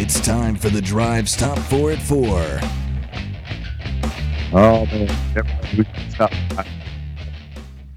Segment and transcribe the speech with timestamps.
[0.00, 2.38] It's time for the drive stop four at four.
[4.52, 5.08] Oh man,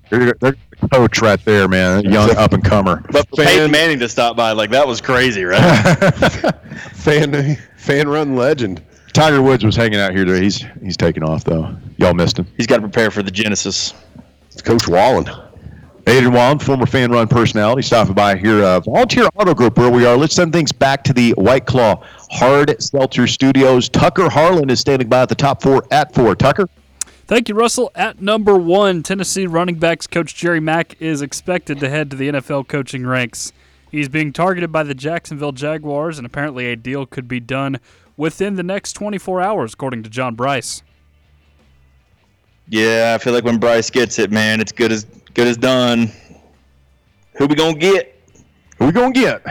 [0.10, 0.56] they're, they're
[0.92, 2.04] coach right there, man.
[2.04, 3.04] Young up and comer.
[3.12, 5.62] But for Peyton Manning to stop by, like that was crazy, right?
[6.94, 8.82] fan fan run legend.
[9.14, 10.42] Tiger Woods was hanging out here today.
[10.42, 11.78] He's he's taking off though.
[11.98, 12.48] Y'all missed him.
[12.58, 13.94] He's got to prepare for the Genesis.
[14.50, 15.30] It's Coach Wallen.
[16.06, 18.64] Aiden Wallen, former fan run personality, stopping by here.
[18.64, 20.18] Uh, Volunteer Auto Group, where we are.
[20.18, 23.88] Let's send things back to the White Claw Hard Seltzer Studios.
[23.88, 26.36] Tucker Harlan is standing by at the top four at four.
[26.36, 26.68] Tucker.
[27.28, 27.92] Thank you, Russell.
[27.94, 32.30] At number one, Tennessee running backs coach Jerry Mack is expected to head to the
[32.30, 33.54] NFL coaching ranks.
[33.92, 37.80] He's being targeted by the Jacksonville Jaguars, and apparently a deal could be done
[38.18, 40.82] within the next 24 hours, according to John Bryce.
[42.68, 46.12] Yeah, I feel like when Bryce gets it, man, it's good as good as done.
[47.38, 48.20] Who we gonna get?
[48.78, 49.46] Who we gonna get?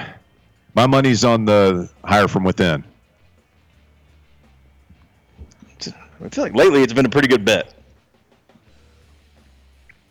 [0.75, 2.85] My money's on the hire from within.
[6.23, 7.73] I feel like lately it's been a pretty good bet.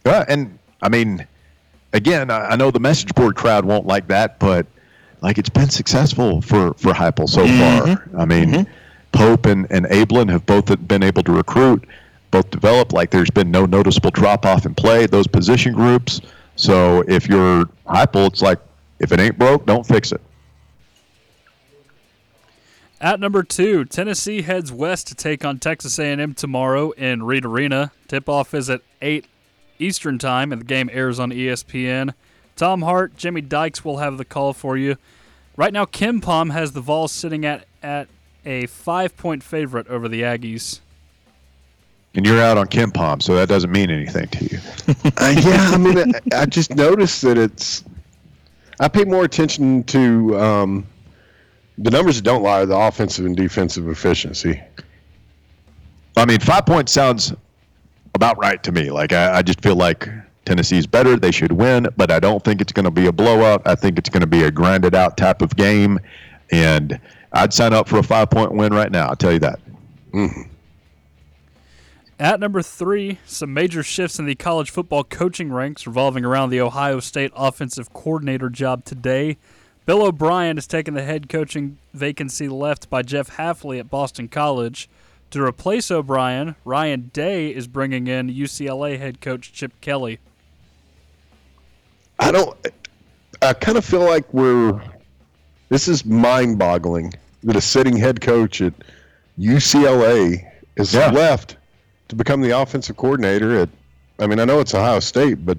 [0.05, 1.25] Yeah, and I mean,
[1.93, 4.65] again, I, I know the message board crowd won't like that, but
[5.21, 7.97] like it's been successful for for Heupel so Mhm.
[7.97, 8.09] far.
[8.21, 8.67] I mean, Mhm.
[9.11, 11.85] Pope and and Abeln have both been able to recruit,
[12.31, 12.93] both developed.
[12.93, 16.21] Like there's been no noticeable drop off in play those position groups.
[16.55, 18.59] So if you're Heupel, it's like
[18.99, 20.21] if it ain't broke, don't fix it.
[23.01, 27.93] At number two, Tennessee heads west to take on Texas A&M tomorrow in Reed Arena.
[28.09, 29.25] Tip-off is at 8
[29.79, 32.13] Eastern Time, and the game airs on ESPN.
[32.57, 34.97] Tom Hart, Jimmy Dykes will have the call for you.
[35.55, 38.09] Right now, KenPom has the Vols sitting at, at
[38.45, 40.81] a five-point favorite over the Aggies.
[42.19, 44.59] And you're out on KenPom, so that doesn't mean anything to you.
[45.21, 45.97] Uh, yeah, I mean,
[46.33, 47.85] I, I just noticed that it's.
[48.81, 50.87] I pay more attention to um,
[51.77, 54.61] the numbers that don't lie, the offensive and defensive efficiency.
[56.17, 57.33] I mean, five points sounds
[58.15, 58.91] about right to me.
[58.91, 60.09] Like I, I just feel like
[60.43, 61.15] Tennessee's better.
[61.15, 63.61] They should win, but I don't think it's going to be a blowout.
[63.65, 66.01] I think it's going to be a grinded out type of game,
[66.51, 66.99] and
[67.31, 69.07] I'd sign up for a five point win right now.
[69.07, 69.59] I'll tell you that.
[72.19, 76.59] At number three, some major shifts in the college football coaching ranks revolving around the
[76.59, 79.37] Ohio State offensive coordinator job today.
[79.85, 84.89] Bill O'Brien has taken the head coaching vacancy left by Jeff Hafley at Boston College.
[85.31, 90.19] To replace O'Brien, Ryan Day is bringing in UCLA head coach Chip Kelly.
[92.19, 92.57] I don't.
[93.41, 94.81] I kind of feel like we're.
[95.69, 97.13] This is mind-boggling
[97.43, 98.73] that a sitting head coach at
[99.39, 101.11] UCLA is Yeah.
[101.11, 101.55] left
[102.09, 103.69] to become the offensive coordinator at.
[104.19, 105.57] I mean, I know it's Ohio State, but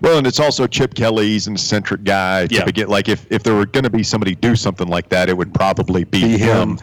[0.00, 1.28] Well, and it's also Chip Kelly.
[1.28, 2.46] He's an eccentric guy.
[2.46, 2.64] To Yeah.
[2.64, 5.36] begin, like if if there were going to be somebody do something like that, it
[5.36, 6.70] would probably be, Be him.
[6.72, 6.78] him.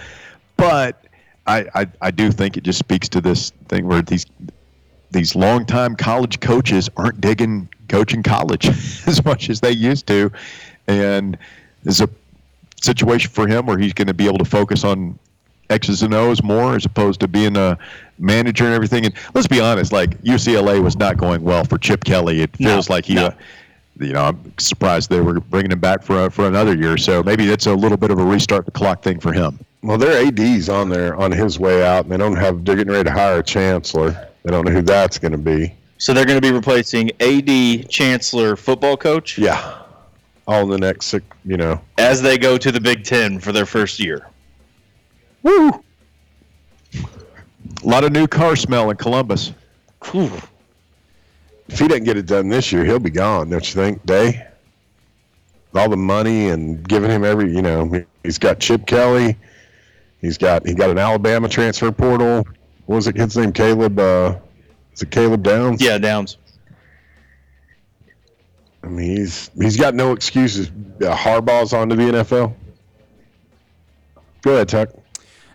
[0.58, 1.06] But
[1.48, 4.26] I, I I do think it just speaks to this thing where these
[5.12, 8.68] these longtime college coaches aren't digging coaching college
[9.08, 10.32] as much as they used to,
[10.88, 11.38] and
[11.84, 12.10] there's a
[12.82, 15.18] situation for him where he's going to be able to focus on
[15.72, 17.78] X's and O's more as opposed to being a
[18.20, 19.06] manager and everything.
[19.06, 22.42] And let's be honest, like UCLA was not going well for Chip Kelly.
[22.42, 23.16] It No, feels like he.
[23.16, 23.28] no.
[23.28, 23.32] Uh,
[24.00, 26.98] you know, I'm surprised they were bringing him back for for another year.
[26.98, 29.60] So maybe that's a little bit of a restart the clock thing for him.
[29.84, 32.66] well, their AD's on there on his way out, and they don't have.
[32.66, 34.30] They're getting ready to hire a chancellor.
[34.44, 35.74] They don't know who that's going to be.
[36.00, 39.84] So they're going to be replacing AD Chancellor football coach Yeah,
[40.48, 41.14] all in the next.
[41.46, 44.26] You know, as they go to the Big Ten for their first year.
[45.44, 45.70] Woo!
[47.84, 49.54] A lot of new car smell in Columbus.
[50.04, 50.50] if
[51.80, 53.50] he doesn't get it done this year, he'll be gone.
[53.50, 54.48] Don't you think, Day?
[55.72, 59.38] With all the money and giving him every, you know, he's got Chip Kelly.
[60.20, 62.46] He's got he got an Alabama transfer portal.
[62.86, 63.52] What was it kid's name?
[63.52, 63.98] Caleb.
[63.98, 64.38] Uh,
[64.94, 65.82] is it Caleb Downs?
[65.82, 66.38] Yeah, Downs.
[68.84, 70.68] I mean, he's he's got no excuses.
[70.68, 72.54] Uh, Harbaugh's onto the NFL.
[74.42, 74.90] Go ahead, Tuck.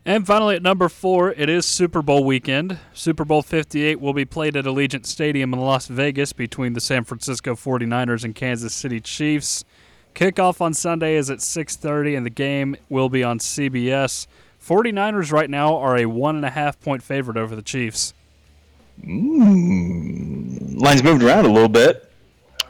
[0.06, 2.78] And finally, at number four, it is Super Bowl weekend.
[2.92, 7.02] Super Bowl 58 will be played at Allegiant Stadium in Las Vegas between the San
[7.02, 9.64] Francisco 49ers and Kansas City Chiefs.
[10.14, 14.28] Kickoff on Sunday is at 6:30, and the game will be on CBS.
[14.64, 18.14] 49ers right now are a one and a half point favorite over the Chiefs.
[19.04, 22.12] Mm, line's moved around a little bit.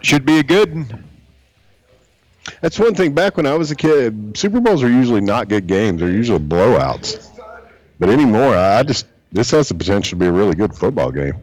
[0.00, 1.04] Should be a good.
[2.60, 3.12] That's one thing.
[3.12, 6.00] Back when I was a kid, Super Bowls are usually not good games.
[6.00, 7.28] They're usually blowouts.
[7.98, 11.34] But anymore, I just this has the potential to be a really good football game.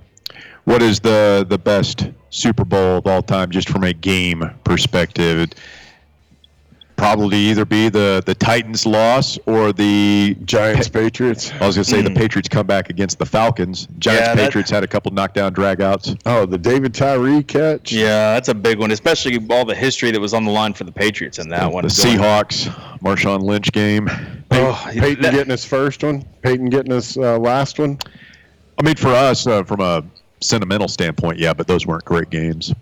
[0.65, 5.51] What is the the best Super Bowl of all time, just from a game perspective?
[6.95, 11.51] Probably either be the the Titans loss or the Giants, Patriots.
[11.60, 12.18] I was going to say the Mm.
[12.18, 13.88] Patriots come back against the Falcons.
[14.00, 16.19] Giants Yeah, Patriots had a couple knockdown dragouts.
[16.25, 17.92] Oh, the David Tyree catch.
[17.92, 20.84] Yeah, that's a big one, especially all the history that was on the line for
[20.84, 21.84] the Patriots in that one.
[21.84, 22.68] The Seahawks,
[23.00, 24.10] Marshawn Lynch game.
[24.51, 26.24] Oh, Peyton that- getting his first one.
[26.42, 27.98] Peyton getting his uh, last one.
[28.80, 30.04] I mean, for us, uh, from a
[30.42, 32.74] sentimental standpoint, yeah, but those weren't great games.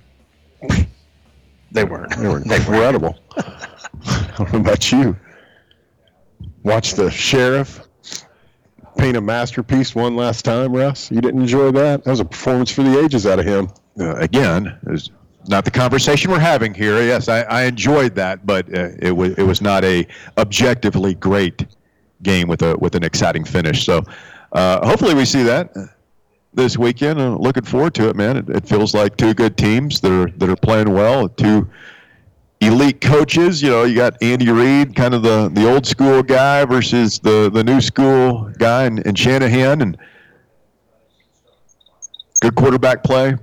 [1.71, 2.15] They weren't.
[2.17, 3.17] They were incredible.
[4.05, 5.15] I don't know about you.
[6.63, 7.81] Watch the sheriff
[8.97, 11.11] paint a masterpiece one last time, Russ.
[11.11, 12.03] You didn't enjoy that?
[12.03, 13.69] That was a performance for the ages out of him.
[13.99, 15.09] Uh, again, is
[15.47, 17.01] not the conversation we're having here.
[17.01, 20.07] Yes, I, I enjoyed that, but uh, it was it was not a
[20.37, 21.65] objectively great
[22.23, 23.85] game with a with an exciting finish.
[23.85, 24.03] So,
[24.51, 25.73] uh, hopefully, we see that
[26.53, 27.19] this weekend.
[27.39, 28.37] Looking forward to it, man.
[28.37, 31.27] It, it feels like two good teams that are that are playing well.
[31.27, 31.67] Two
[32.61, 33.61] elite coaches.
[33.61, 37.49] You know, you got Andy Reid, kind of the the old school guy, versus the
[37.51, 39.97] the new school guy, and, and Shanahan, and
[42.39, 43.35] good quarterback play.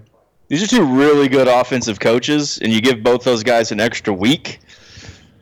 [0.48, 4.14] These are two really good offensive coaches, and you give both those guys an extra
[4.14, 4.60] week.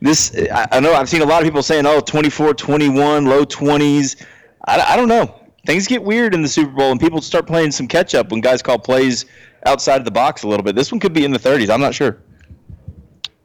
[0.01, 4.23] This, I, know I've seen a lot of people saying, oh, 24, 21, low 20s.
[4.67, 5.41] I, I don't know.
[5.65, 8.41] Things get weird in the Super Bowl, and people start playing some catch up when
[8.41, 9.27] guys call plays
[9.65, 10.75] outside of the box a little bit.
[10.75, 11.71] This one could be in the 30s.
[11.71, 12.19] I'm not sure.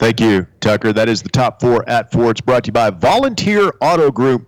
[0.01, 0.91] Thank you, Tucker.
[0.93, 2.31] That is the top four at four.
[2.31, 4.47] It's brought to you by Volunteer Auto Group,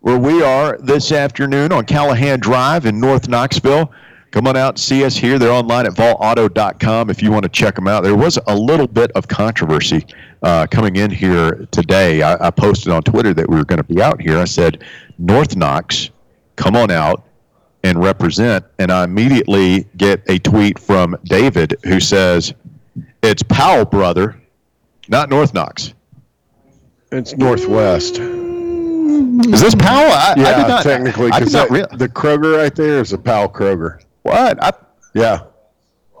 [0.00, 3.92] where we are this afternoon on Callahan Drive in North Knoxville.
[4.32, 5.38] Come on out and see us here.
[5.38, 8.02] They're online at volauto.com if you want to check them out.
[8.02, 10.04] There was a little bit of controversy
[10.42, 12.22] uh, coming in here today.
[12.22, 14.36] I, I posted on Twitter that we were going to be out here.
[14.36, 14.82] I said,
[15.16, 16.10] North Knox,
[16.56, 17.24] come on out
[17.84, 18.64] and represent.
[18.80, 22.52] And I immediately get a tweet from David who says,
[23.22, 24.41] It's Powell, brother
[25.08, 25.94] not North Knox.
[27.10, 28.18] It's Northwest.
[28.18, 30.10] Is this Powell?
[30.12, 33.48] I, Yeah, I did not, technically, because rea- the Kroger right there is a Powell
[33.48, 34.02] Kroger.
[34.22, 34.62] what?
[34.62, 34.72] I,
[35.14, 35.44] Yeah.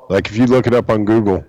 [0.08, 1.44] Like if you look it up on Google,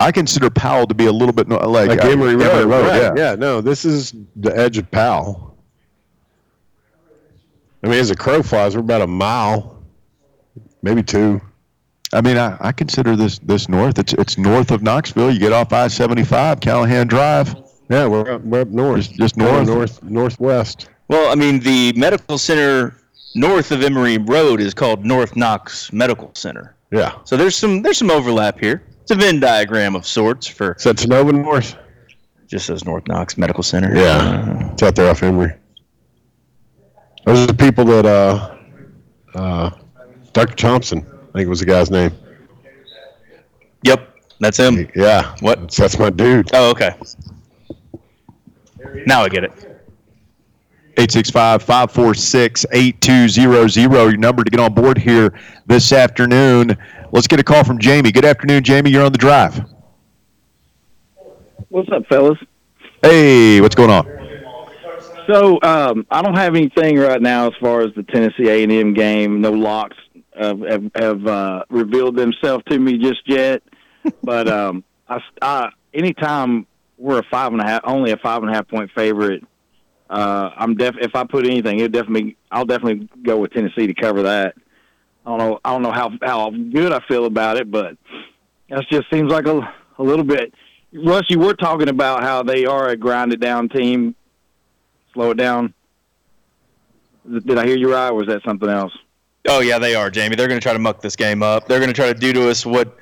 [0.00, 2.66] I consider Powell to be a little bit no- like, like uh, Emory Road.
[2.66, 3.12] right, yeah.
[3.16, 3.34] yeah.
[3.34, 5.56] no, this is the edge of Powell.
[7.82, 9.82] I mean, as a crow flies, we're about a mile,
[10.82, 11.40] maybe two.
[12.12, 13.98] I mean, I, I consider this this north.
[13.98, 15.30] It's it's north of Knoxville.
[15.32, 17.54] You get off I seventy five, Callahan Drive.
[17.88, 19.66] Yeah, we're up, we're up north, Just- just We're north?
[19.68, 20.88] north, northwest.
[21.08, 22.96] Well, I mean, the medical center
[23.36, 26.74] north of Emory Road is called North Knox Medical Center.
[26.90, 28.82] Yeah, So there's some there's some overlap here.
[29.02, 31.76] It's a Venn diagram of sorts for so it's Nova North.
[32.48, 33.94] just says North Knox Medical Center.
[33.94, 35.52] Yeah, it's out there off Emory.
[37.24, 38.56] Those are the people that uh,
[39.34, 39.70] uh,
[40.32, 40.54] Dr.
[40.54, 41.04] Thompson,
[41.36, 42.12] I think was the guy's name.
[43.82, 44.08] Yep,
[44.40, 44.88] that's him.
[44.96, 45.60] Yeah, What?
[45.60, 46.48] that's, that's my dude.
[46.54, 46.94] Oh, okay.
[49.04, 49.52] Now I get it.
[50.94, 53.76] 865-546-8200.
[54.12, 56.74] Your number to get on board here this afternoon.
[57.12, 58.12] Let's get a call from Jamie.
[58.12, 58.90] Good afternoon, Jamie.
[58.90, 59.62] You're on the drive.
[61.68, 62.38] What's up, fellas?
[63.02, 64.06] Hey, what's going on?
[65.26, 68.72] So um, I don't have anything right now as far as the Tennessee A and
[68.72, 69.42] M game.
[69.42, 69.98] No locks
[70.38, 73.62] have have, have uh, revealed themselves to me just yet.
[74.22, 76.66] but um, I, I anytime
[76.98, 79.44] we're a five and a half, only a five and a half point favorite,
[80.08, 80.94] uh, I'm def.
[81.00, 84.54] If I put anything, it definitely I'll definitely go with Tennessee to cover that.
[85.24, 85.60] I don't know.
[85.64, 87.96] I don't know how how good I feel about it, but
[88.68, 89.60] that just seems like a
[89.98, 90.52] a little bit.
[90.92, 94.14] Russ, you were talking about how they are a grinded down team
[95.16, 95.72] slow it down.
[97.28, 98.92] Did I hear you right, or was that something else?
[99.48, 100.36] Oh yeah, they are, Jamie.
[100.36, 101.68] They're going to try to muck this game up.
[101.68, 102.96] They're going to try to do to us what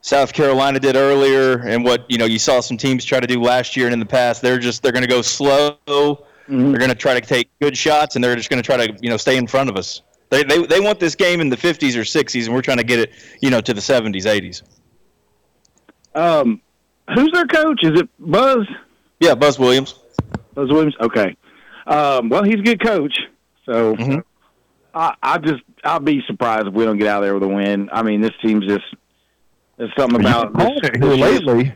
[0.00, 3.40] South Carolina did earlier, and what you know you saw some teams try to do
[3.40, 4.42] last year and in the past.
[4.42, 5.76] They're just they're going to go slow.
[5.88, 6.24] Mhm.
[6.70, 8.96] They're going to try to take good shots, and they're just going to try to
[9.00, 10.02] you know stay in front of us.
[10.30, 12.84] They, they they want this game in the 50s or 60s, and we're trying to
[12.84, 14.62] get it you know to the 70s, 80s.
[16.14, 16.60] Um,
[17.14, 17.80] who's their coach?
[17.82, 18.66] Is it Buzz?
[19.20, 19.94] Yeah, Buzz Williams.
[20.54, 20.94] Buzz Williams.
[21.00, 21.36] Okay.
[21.86, 23.18] Um, well, he's a good coach,
[23.64, 24.22] so Mhm.
[24.98, 27.48] I, I just I'll be surprised if we don't get out of there with a
[27.48, 27.88] win.
[27.92, 28.84] I mean, this team's just
[29.76, 31.74] there's something about this, You've been on it this lately.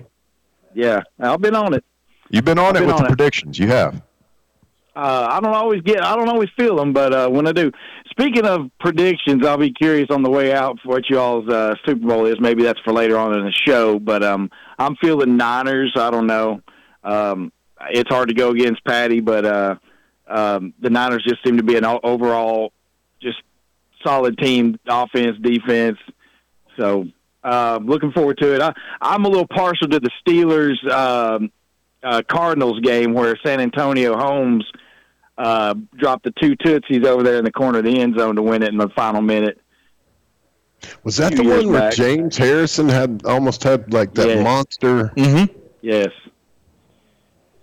[0.75, 1.85] Yeah, I've been on it.
[2.31, 3.17] You've been on I've it been with on the it.
[3.17, 3.59] predictions.
[3.59, 4.03] You have.
[4.95, 7.73] Uh, I don't always get, I don't always feel them, but uh, when I do.
[8.11, 12.07] Speaking of predictions, I'll be curious on the way out for what y'all's uh, Super
[12.07, 12.39] Bowl is.
[12.41, 15.95] Maybe that's for later on in the show, but um, I'm feeling Niners.
[15.97, 16.61] I don't know.
[17.03, 17.53] Um,
[17.91, 19.77] it's hard to go against Patty, but uh,
[20.29, 22.75] um, the Niners just seem to be an overall
[23.23, 23.41] just
[24.03, 25.99] solid team, offense, defense.
[26.77, 27.07] So
[27.45, 28.61] uh, looking forward to it.
[28.63, 30.91] I, I'm a little partial to the Steelers.
[30.91, 31.51] Um,
[32.03, 34.65] uh, Cardinals game where Santonio Holmes
[35.39, 38.43] uh, dropped the two tootsies over there in the corner of the end zone to
[38.43, 39.61] win it in the final minute.
[41.05, 41.95] Was that the one where back.
[41.95, 44.43] James Harrison had almost had like that Yeah.
[44.43, 45.13] monster?
[45.17, 45.57] Mm-hmm.
[45.81, 46.09] Yes.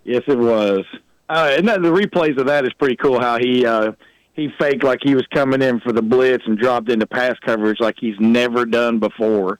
[0.04, 0.86] Yes, it was.
[1.28, 3.20] Uh, and that, the replays of that is pretty cool.
[3.20, 3.92] How he uh,
[4.34, 7.80] he faked like he was coming in for the blitz and dropped into pass coverage
[7.80, 9.58] like he's never done before,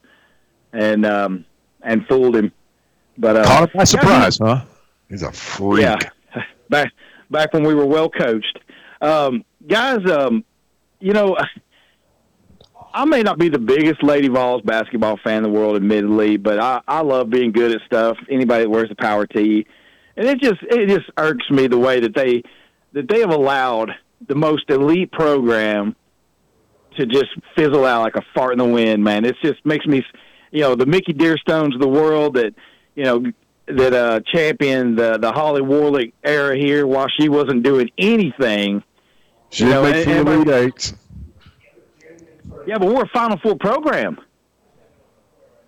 [0.73, 1.45] and um,
[1.83, 2.53] and fooled him.
[3.19, 4.65] But uh, Caught him by surprise, huh?
[5.09, 5.83] He's a freak.
[5.83, 5.97] yeah,
[6.71, 6.93] back
[7.31, 8.59] back when we were well coached,
[9.01, 10.09] um, guys.
[10.11, 10.45] Um,
[11.01, 11.37] you know,
[12.93, 16.59] I may not be the biggest Lady Vols basketball fan in the world, admittedly, but
[16.59, 18.17] I, I love being good at stuff.
[18.29, 19.67] Anybody that wears the power tee,
[20.17, 22.43] and it just it just irks me the way that they
[22.93, 23.93] that they have allowed
[24.31, 25.97] the most elite program
[26.97, 29.03] to just fizzle out like a fart in the wind.
[29.03, 30.05] Man, it just makes me,
[30.53, 32.55] you know, the Mickey Dearstones of the world that
[32.95, 33.25] you know
[33.67, 38.85] that uh championed the the Holly Warlick era here while she wasn't doing anything.
[39.51, 40.95] She You know, make and- and- Elite Eights.
[42.67, 44.17] Yeah, but we're a Final Four program.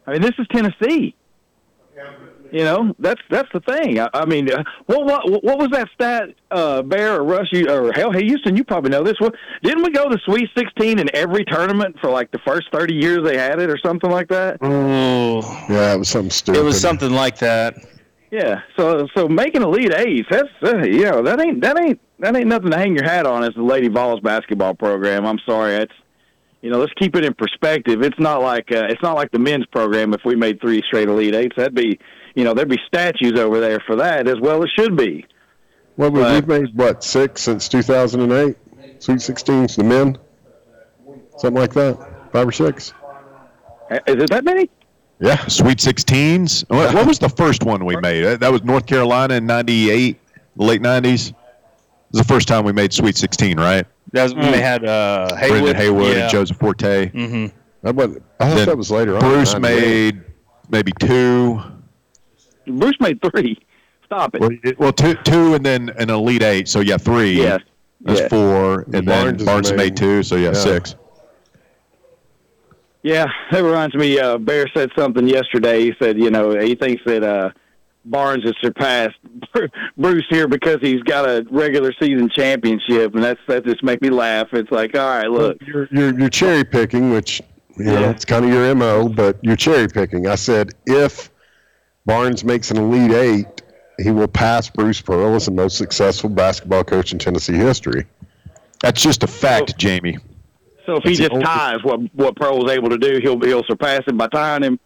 [0.07, 1.17] I mean, this is Tennessee.
[2.53, 3.99] You know, that's that's the thing.
[3.99, 6.29] I, I mean, uh, what what what was that stat?
[6.51, 7.49] Uh, Bear or Russ?
[7.51, 9.15] You, or hell, hey Houston, you probably know this.
[9.21, 12.95] What didn't we go to Sweet Sixteen in every tournament for like the first thirty
[12.95, 14.59] years they had it, or something like that?
[14.61, 15.41] Oh,
[15.71, 16.61] Yeah, it was something stupid.
[16.61, 17.75] it was something like that.
[18.31, 18.61] Yeah.
[18.77, 22.49] So so making Elite Eights, that's uh, you know that ain't that ain't that ain't
[22.49, 25.25] nothing to hang your hat on as the Lady Vols basketball program.
[25.25, 25.95] I'm sorry, it's
[26.61, 28.03] you know let's keep it in perspective.
[28.03, 30.13] It's not like uh, it's not like the men's program.
[30.13, 31.99] If we made three straight Elite Eights, that'd be
[32.35, 35.25] you know there'd be statues over there for that as well as should be.
[35.97, 38.57] Well, we, but- we've made what six since 2008?
[38.99, 40.17] Sweet 16s, the men,
[41.39, 41.99] something like that,
[42.33, 42.93] five or six.
[43.91, 44.71] Uh, Is it that many?
[45.19, 46.65] Yeah, Sweet 16s.
[46.69, 48.23] What, what was the first one we made?
[48.23, 50.19] That- That was North Carolina in '98,
[50.57, 51.31] the late '90s.
[51.31, 51.35] It
[52.13, 53.85] was the first time we made Sweet 16, right?
[54.13, 55.63] That was when they had uh, Haywood.
[55.63, 56.23] Brendan Haywood yeah.
[56.23, 57.09] and Joseph Forte.
[57.09, 57.47] hmm
[57.83, 59.21] That was, I thought that was later on.
[59.21, 60.23] Bruce made
[60.71, 61.61] maybe two.
[62.67, 63.59] Bruce made three.
[64.07, 64.41] Stop it.
[64.41, 66.69] Well, it- well, two, two, and then an Elite Eight.
[66.69, 67.41] So yeah, three.
[67.43, 67.59] Yeah.
[68.03, 68.29] That's Yeah.
[68.29, 70.23] four, and Barnes then Barnes made, made- two.
[70.23, 70.53] So yeah, yeah.
[70.55, 70.97] six.
[73.03, 74.19] Yeah, that reminds me.
[74.19, 75.83] Uh, Bear said something yesterday.
[75.83, 77.51] He said, you know, he thinks that uh,
[78.05, 79.17] Barnes has surpassed
[79.97, 84.11] Bruce here because he's got a regular season championship, and that's that just make me
[84.11, 84.49] laugh.
[84.53, 87.43] It's like, all right, look, You're, you're, you're cherry picking, which
[87.77, 88.11] you know Yeah.
[88.11, 90.29] it's kind of your mo, but you're cherry picking.
[90.29, 91.29] I said if
[92.07, 93.63] Barnes makes an elite eight,
[94.03, 98.05] he will pass Bruce Pearl as the most successful basketball coach in Tennessee history.
[98.81, 100.19] That's just a fact, Jamie.
[100.87, 103.21] so if he That's the just only- ties what what Pro was able to do,
[103.23, 104.81] he'll he'll surpass him by tying him.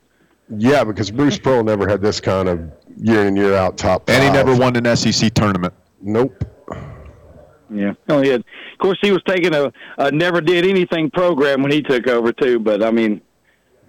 [0.59, 2.61] Yeah, because Bruce Pearl never had this kind of
[2.99, 4.09] year in year out top.
[4.09, 5.75] And he never won an SEC tournament.
[6.03, 6.45] Nope.
[7.69, 11.63] Yeah, oh, he had, of course he was taking a, a never did anything program
[11.63, 12.61] when he took over too.
[12.61, 13.21] But I mean,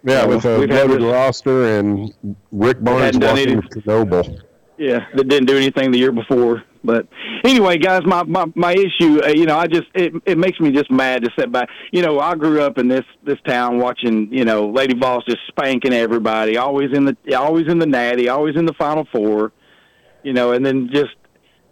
[0.03, 2.13] Yeah, with a we've loaded roster and
[2.51, 4.39] Rick Barnes to Noble.
[4.77, 6.63] Yeah, that didn't do anything the year before.
[6.83, 7.07] But
[7.43, 10.71] anyway, guys, my my my issue, uh, you know, I just it it makes me
[10.71, 11.67] just mad to sit back.
[11.91, 15.39] You know, I grew up in this this town watching, you know, Lady Vols just
[15.47, 19.51] spanking everybody, always in the always in the Natty, always in the Final Four.
[20.23, 21.15] You know, and then just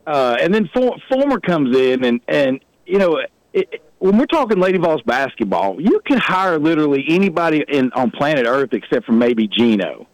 [0.08, 3.32] uh and then For, Fulmer comes in and and you know, it,
[3.72, 8.46] it- when we're talking Lady Vols basketball, you can hire literally anybody in on planet
[8.48, 10.08] Earth except for maybe Gino.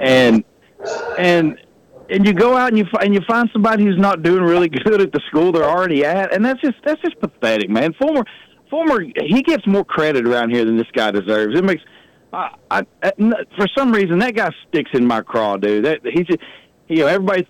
[0.00, 0.44] And
[1.18, 1.58] and
[2.10, 5.00] and you go out and you and you find somebody who's not doing really good
[5.00, 7.94] at the school they're already at, and that's just that's just pathetic, man.
[7.94, 8.24] Fulmer
[8.70, 11.58] Fulmer he gets more credit around here than this guy deserves.
[11.58, 11.82] It makes
[12.32, 13.12] I, I, I
[13.56, 15.84] for some reason that guy sticks in my craw, dude.
[15.84, 16.26] That he's
[16.88, 17.48] you know everybody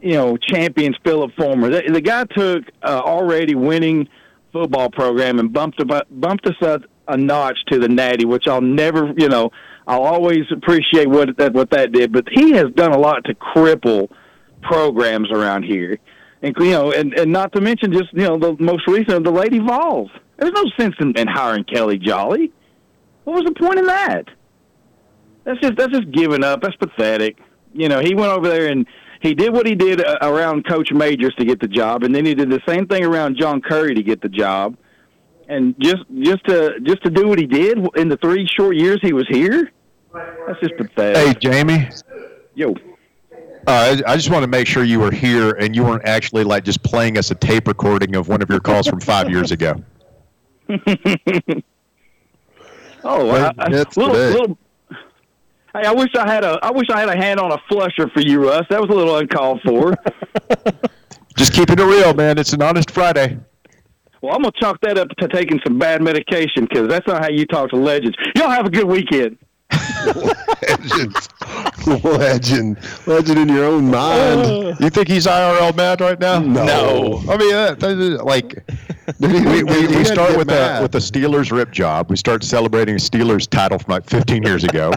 [0.00, 1.70] you know champions Philip Fulmer.
[1.70, 4.08] The, the guy took uh, already winning
[4.54, 9.12] football program and bumped bumped us up a notch to the natty, which I'll never
[9.16, 9.50] you know
[9.86, 12.12] I'll always appreciate what that what that did.
[12.12, 14.08] But he has done a lot to cripple
[14.62, 15.98] programs around here,
[16.40, 19.24] and you know, and and not to mention just you know the most recent of
[19.24, 20.10] the Lady Vols.
[20.38, 22.52] There's no sense in, in hiring Kelly Jolly.
[23.24, 24.28] What was the point in that?
[25.44, 26.62] That's just that's just giving up.
[26.62, 27.38] That's pathetic.
[27.72, 28.86] You know, he went over there and
[29.24, 32.26] he did what he did uh, around Coach Majors to get the job, and then
[32.26, 34.76] he did the same thing around John Currie to get the job.
[35.48, 38.98] And just just to just to do what he did in the three short years
[39.02, 39.72] he was here,
[40.46, 41.16] that's just pathetic.
[41.16, 41.88] Hey, Jamie.
[42.54, 42.74] Yo,
[43.66, 46.64] Uh, I just want to make sure you were here and you weren't actually like
[46.64, 49.74] just playing us a tape recording of one of your calls from five years ago.
[53.04, 54.58] oh, I, I, that's little, little.
[55.74, 58.08] Hey, I wish I had a I wish I had a hand on a flusher
[58.10, 58.64] for you, Russ.
[58.70, 59.94] That was a little uncalled for.
[61.36, 62.38] Just keeping it real, man.
[62.38, 63.38] It's an honest Friday.
[64.22, 67.28] well, I'm gonna chalk that up to taking some bad medication because that's not how
[67.28, 68.16] you talk to legends.
[68.36, 69.36] Y'all have a good weekend.
[70.06, 71.16] Legend,
[72.04, 74.76] legend, legend in your own mind.
[74.80, 76.38] You think he's IRL mad right now?
[76.38, 77.22] No.
[77.28, 78.64] I mean, that, that is, like,
[79.20, 80.80] Dude, he- we, we, we start with mad.
[80.80, 82.10] a with a Steelers rip job.
[82.10, 84.92] We start celebrating a Steelers title from like 15 years ago.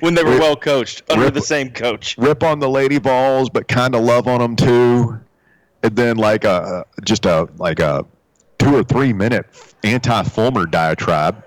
[0.00, 2.16] When they were Rip- well coached under Rip- the same coach.
[2.18, 5.18] rip on the Lady Vols, but kind of love on them too.
[5.82, 8.04] And then like a just a like a
[8.58, 9.46] two or three minute
[9.82, 11.42] anti Fulmer diatribe.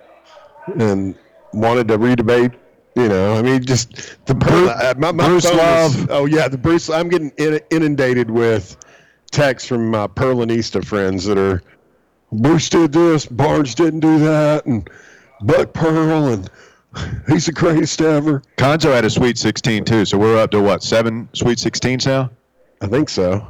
[0.80, 1.16] and
[1.54, 2.54] wanted to redebate.
[2.96, 6.08] You know, I mean, just the Bruce- uh, my, my Bruce phone is- Love.
[6.12, 6.90] oh yeah, the Bruce.
[6.90, 7.32] I'm getting
[7.72, 8.78] inundated with
[9.32, 11.62] texts from my Perlinista friends that are
[12.32, 14.88] Bruce did this, Barnes didn't do that, and
[15.42, 16.50] Buck Pearl, and
[17.28, 18.42] he's the greatest ever.
[18.58, 22.30] Cuonzo had a Sweet 16 too, so we're up to what seven Sweet 16s now.
[22.82, 23.48] I think so.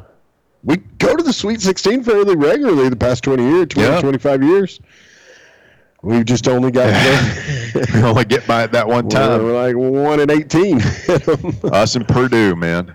[0.64, 4.00] We go to the Sweet 16 fairly regularly the past 20 years, 20, Yeah.
[4.02, 4.80] 25 years.
[6.02, 6.88] We've just only got
[7.94, 9.42] we only get by it that one time.
[9.44, 10.82] we're like one in 18.
[11.72, 12.94] Us and Purdue, man.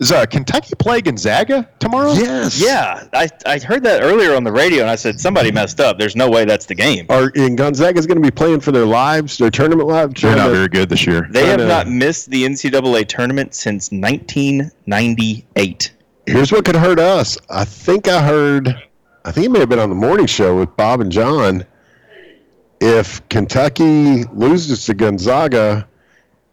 [0.00, 2.14] Is uh, Kentucky play Gonzaga tomorrow?
[2.14, 2.58] yes.
[2.58, 5.98] Yeah, I, I heard that earlier on the radio, and I said somebody messed up.
[5.98, 7.04] There's no way that's the game.
[7.10, 10.22] Are and Gonzaga's going to be playing for their lives, their tournament lives.
[10.22, 11.28] They're not to- very good this year.
[11.30, 11.68] They have know.
[11.68, 15.92] not missed the NCAA tournament since 1998.
[16.26, 17.36] Here's what could hurt us.
[17.50, 18.74] I think I heard.
[19.26, 21.66] I think it may have been on the morning show with Bob and John.
[22.80, 25.86] If Kentucky loses to Gonzaga,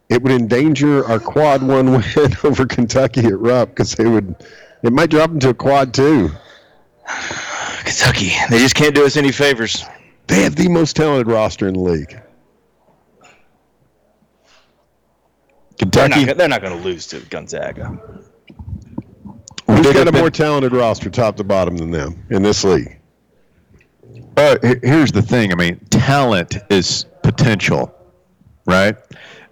[0.08, 4.34] it would endanger our quad one win over Kentucky at Rupp because they would.
[4.82, 6.30] It might drop them to a quad two.
[7.84, 9.84] Kentucky, they just can't do us any favors.
[10.26, 12.20] They have the most talented roster in the league.
[15.78, 16.24] Kentucky.
[16.24, 17.86] they're not going to lose to Gonzaga.
[19.66, 22.64] Who's Big got a up more talented roster, top to bottom, than them in this
[22.64, 22.98] league?
[24.36, 25.52] Uh, here's the thing.
[25.52, 27.94] I mean, talent is potential,
[28.66, 28.96] right?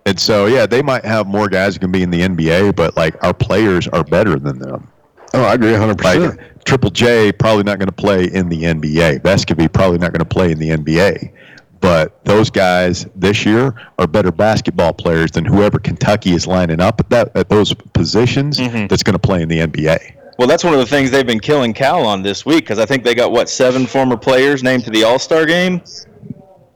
[0.07, 2.97] And so, yeah, they might have more guys who can be in the NBA, but
[2.97, 4.89] like our players are better than them.
[5.35, 6.03] Oh, I agree 100.
[6.03, 9.21] Like percent Triple J probably not going to play in the NBA.
[9.21, 11.33] Vescovi probably not going to play in the NBA.
[11.81, 17.01] But those guys this year are better basketball players than whoever Kentucky is lining up
[17.01, 18.87] at that at those positions mm-hmm.
[18.87, 20.15] that's going to play in the NBA.
[20.39, 22.87] Well, that's one of the things they've been killing Cal on this week because I
[22.87, 25.83] think they got what seven former players named to the All Star game,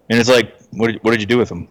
[0.08, 1.68] and it's like, what did, what did you do with them?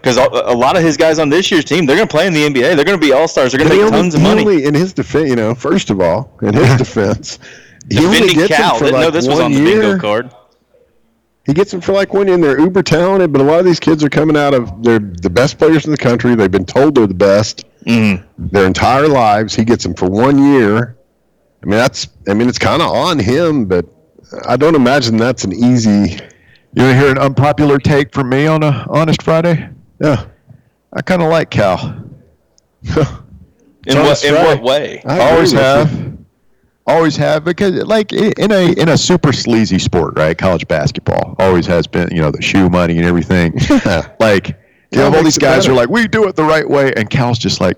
[0.00, 2.26] Because a, a lot of his guys on this year's team, they're going to play
[2.26, 2.74] in the NBA.
[2.74, 3.52] They're going to be All Stars.
[3.52, 4.42] They're going to But make only- tons of money.
[4.42, 7.38] only- in his defense, you know, first of all, in his defense,
[7.90, 9.60] he only Defending gets Cal, them for didn't like know this was one on the
[9.70, 9.80] year.
[9.80, 10.30] bingo card.
[11.46, 12.34] He gets them for like one year.
[12.34, 14.98] And they're uber talented, but a lot of these kids are coming out of they're
[14.98, 16.34] the best players in the country.
[16.34, 18.22] They've been told they're the best Mm.
[18.36, 19.54] their entire lives.
[19.54, 20.96] He gets them for one year.
[21.62, 23.86] I mean, that's I mean, it's kind of on him, but
[24.46, 26.18] I don't imagine that's an easy.
[26.74, 29.70] You want to hear an unpopular take from me on a Honest Friday?
[30.00, 30.26] Yeah.
[30.92, 32.04] I kind of like Cal.
[32.82, 32.94] In
[33.98, 34.44] what in Friday.
[34.44, 35.02] what way?
[35.04, 36.26] I always have you.
[36.86, 41.66] always have because like in a in a super sleazy sport right college basketball always
[41.66, 44.54] has been you know the shoe money and everything uh, like you
[44.92, 45.72] Yeah, have all these guys who better.
[45.72, 47.76] are like we do it the right way and cal's just like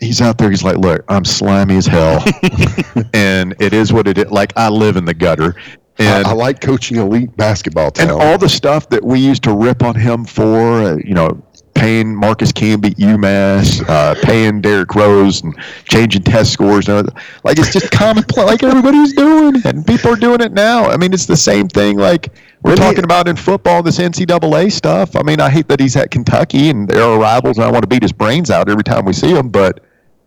[0.00, 2.24] he's out there he's like look i'm slimy as hell
[3.14, 5.54] and it is what it is like i live in the gutter
[6.00, 9.54] and I, I like coaching elite basketball and all the stuff that we used to
[9.54, 11.42] rip on him for, uh, you know,
[11.74, 17.08] paying Marcus Camby at UMass, uh, paying Derrick Rose, and changing test scores, and
[17.44, 18.46] like it's just commonplace.
[18.46, 20.84] Like everybody's doing it, and people are doing it now.
[20.84, 21.96] I mean, it's the same thing.
[21.96, 22.32] Like
[22.62, 25.16] we're he- talking about in football, this NCAA stuff.
[25.16, 27.82] I mean, I hate that he's at Kentucky, and they're our rivals, and I want
[27.82, 29.48] to beat his brains out every time we see him.
[29.48, 29.80] But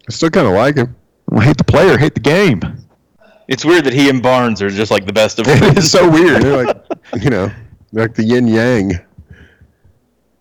[0.07, 0.95] I still kind of like him.
[1.31, 2.62] I hate the player, hate the game.
[3.47, 5.77] It's weird that he and Barnes are just like the best of It friends.
[5.79, 6.41] is so weird.
[6.41, 6.77] They're like,
[7.21, 7.51] you know,
[7.91, 8.91] like the yin yang.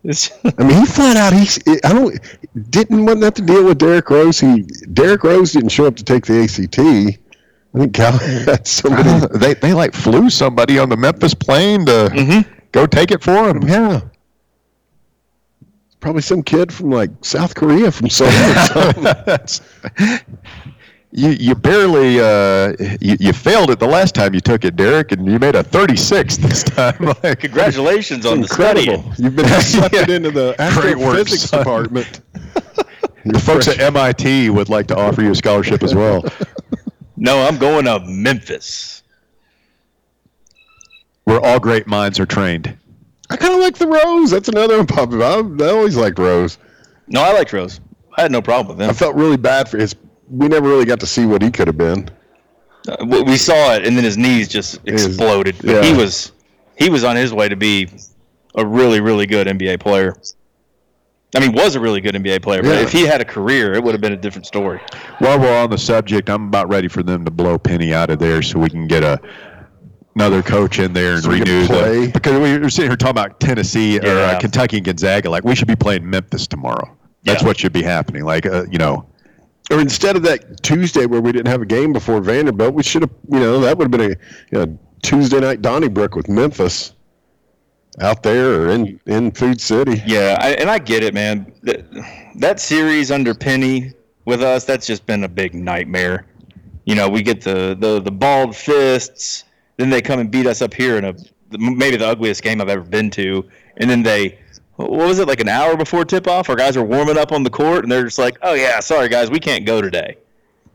[0.05, 1.33] It's- I mean, he flat out.
[1.33, 1.49] He,
[1.85, 2.19] I don't.
[2.71, 4.41] Didn't wasn't that the deal with Derrick Rose?
[4.41, 4.63] He
[4.93, 6.79] Derrick Rose didn't show up to take the ACT.
[7.75, 9.27] I think Cal had somebody.
[9.39, 12.51] they they like flew somebody on the Memphis plane to Mm-hmm.
[12.73, 13.63] go take it for him.
[13.63, 14.01] Yeah.
[16.01, 19.39] Probably some kid from like South Korea from somewhere.
[21.13, 24.77] That's- you you barely uh, you, you failed it the last time you took it,
[24.77, 26.97] Derrick, and you made a 36 this time.
[27.23, 29.03] Like, Congratulations on the Incredible.
[29.13, 29.23] study.
[29.23, 30.17] You've been accepted Yeah.
[30.17, 32.21] into the Great work, department.
[33.27, 36.25] the folks at MIT would like to offer you a scholarship as well.
[37.17, 39.03] No, I'm going to Memphis.
[41.25, 42.77] Where all great minds are trained.
[43.31, 44.31] I kind of like the Rose.
[44.31, 45.25] That's another unpopular.
[45.25, 46.59] I, I always liked Rose.
[47.07, 47.81] No, I liked Rose.
[48.17, 48.91] I had no problem with him.
[48.91, 49.95] I felt really bad for his.
[50.33, 52.09] We never really got to see what he could have been.
[52.89, 55.55] Uh, we we saw it, and then his knees just His- exploded.
[55.57, 56.33] He was
[56.77, 57.89] he was on his way to be
[58.55, 60.15] a really really good NBA player.
[61.35, 62.63] I mean, was a really good NBA player.
[62.63, 62.81] But Yeah.
[62.83, 64.81] if he had a career, it would have been a different story.
[65.19, 68.19] While we're on the subject, I'm about ready for them to blow Penny out of
[68.19, 69.19] there so we can get a
[70.15, 72.07] another coach in there and So renew play.
[72.07, 75.31] the because we were sitting here talking about Tennessee or uh, Kentucky and Gonzaga.
[75.31, 76.91] Like we should be playing Memphis tomorrow.
[77.25, 77.47] That's Yeah.
[77.49, 78.25] what should be happening.
[78.25, 79.07] Like uh, you know,
[79.73, 83.03] Or instead of that Tuesday where we didn't have a game before Vanderbilt, we should
[83.03, 83.11] have.
[83.31, 84.17] You know, that would have been a
[84.51, 86.93] you know, Tuesday night Donnybrook with Memphis
[88.01, 90.03] out there or in in Food City.
[90.07, 91.53] Yeah, I, and I get it, man.
[91.63, 91.85] That,
[92.37, 93.93] that series under Penny
[94.25, 96.27] with us, that's just been a big nightmare.
[96.85, 99.45] You know, we get the, the, the bald fists,
[99.77, 101.15] then they come and beat us up here in a
[101.59, 104.39] maybe the ugliest game I've ever been to, and then they
[104.77, 106.49] what was it like an hour before tip off?
[106.49, 109.09] Our guys are warming up on the court, and they're just like, "Oh yeah, sorry
[109.09, 110.17] guys, we can't go today."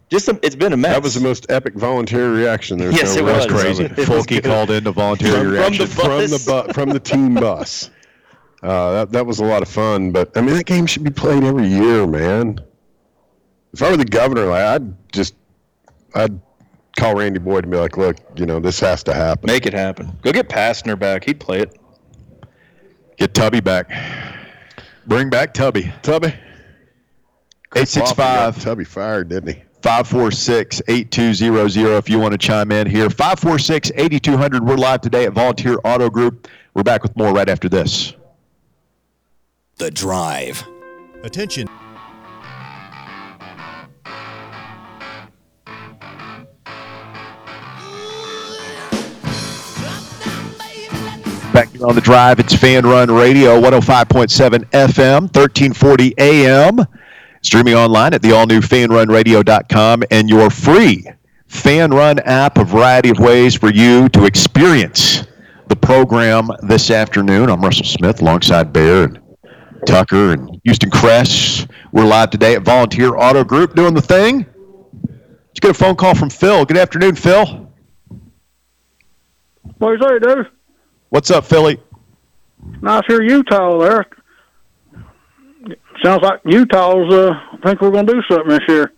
[0.10, 0.94] Just a, it's been a mess.
[0.94, 2.78] That was the most epic voluntary reaction.
[2.78, 3.46] There's Yes, no it was.
[3.48, 3.84] crazy.
[3.86, 4.44] It was Fulke good.
[4.46, 5.88] called in the voluntary From- from the reaction.
[5.88, 6.46] from the bus.
[6.68, 7.90] bu- from the team bus.
[8.64, 11.12] Uh, that that was a lot of fun, but I mean that game should be
[11.12, 12.60] played every year, man.
[13.72, 15.36] If I were the governor, like, I'd just
[16.16, 16.40] I'd
[16.98, 19.74] call Randy Boyd and be like, "Look, you know this has to happen." Make it
[19.74, 20.18] happen.
[20.24, 21.24] Go get Pastner back.
[21.26, 21.80] He'd play it.
[23.18, 23.92] Get Tubby back.
[25.08, 25.92] Bring back Tubby.
[26.04, 26.34] Tubby.
[27.76, 28.62] Eight six five.
[28.62, 29.64] Tubby fired, didn't he?
[29.82, 33.10] 546 8200 if you want to chime in here.
[33.10, 34.66] 546 8200.
[34.66, 36.48] We're live today at Volunteer Auto Group.
[36.74, 38.14] We're back with more right after this.
[39.78, 40.64] The Drive.
[41.24, 41.68] Attention.
[51.58, 56.86] Back here on the drive, it's Fan Run Radio, 105.7 FM, 1340 AM.
[57.42, 61.04] Streaming online at the all new fanrunradio.com and your free
[61.48, 65.26] Fan Run app, a variety of ways for you to experience
[65.68, 67.50] the program this afternoon.
[67.50, 69.20] I'm Russell Smith alongside Bear and
[69.88, 71.66] Tucker and Houston Cress.
[71.92, 74.46] We're live today at Volunteer Auto Group doing the thing.
[75.08, 76.66] Let's get a phone call from Phil.
[76.66, 77.68] Good afternoon, Phil.
[79.80, 80.52] What do you say, dude?
[81.10, 81.80] What's up, Philly?
[82.82, 84.06] Nice here, Utah there.
[86.04, 87.14] Sounds like Utah's.
[87.14, 88.94] Uh, I think we're gonna do something this year.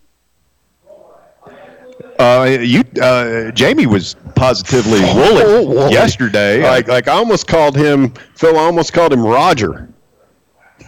[2.19, 6.63] Uh, you, uh, Jamie was positively woolly yesterday.
[6.63, 8.57] Like like I almost called him Phil.
[8.57, 9.87] I almost called him Roger.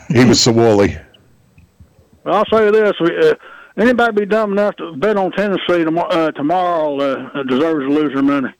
[0.09, 0.97] He was so woolly.
[2.23, 3.35] Well, I'll say this: we, uh,
[3.77, 8.13] anybody be dumb enough to bet on Tennessee tomorrow, uh, tomorrow uh, deserves to lose
[8.13, 8.53] their money.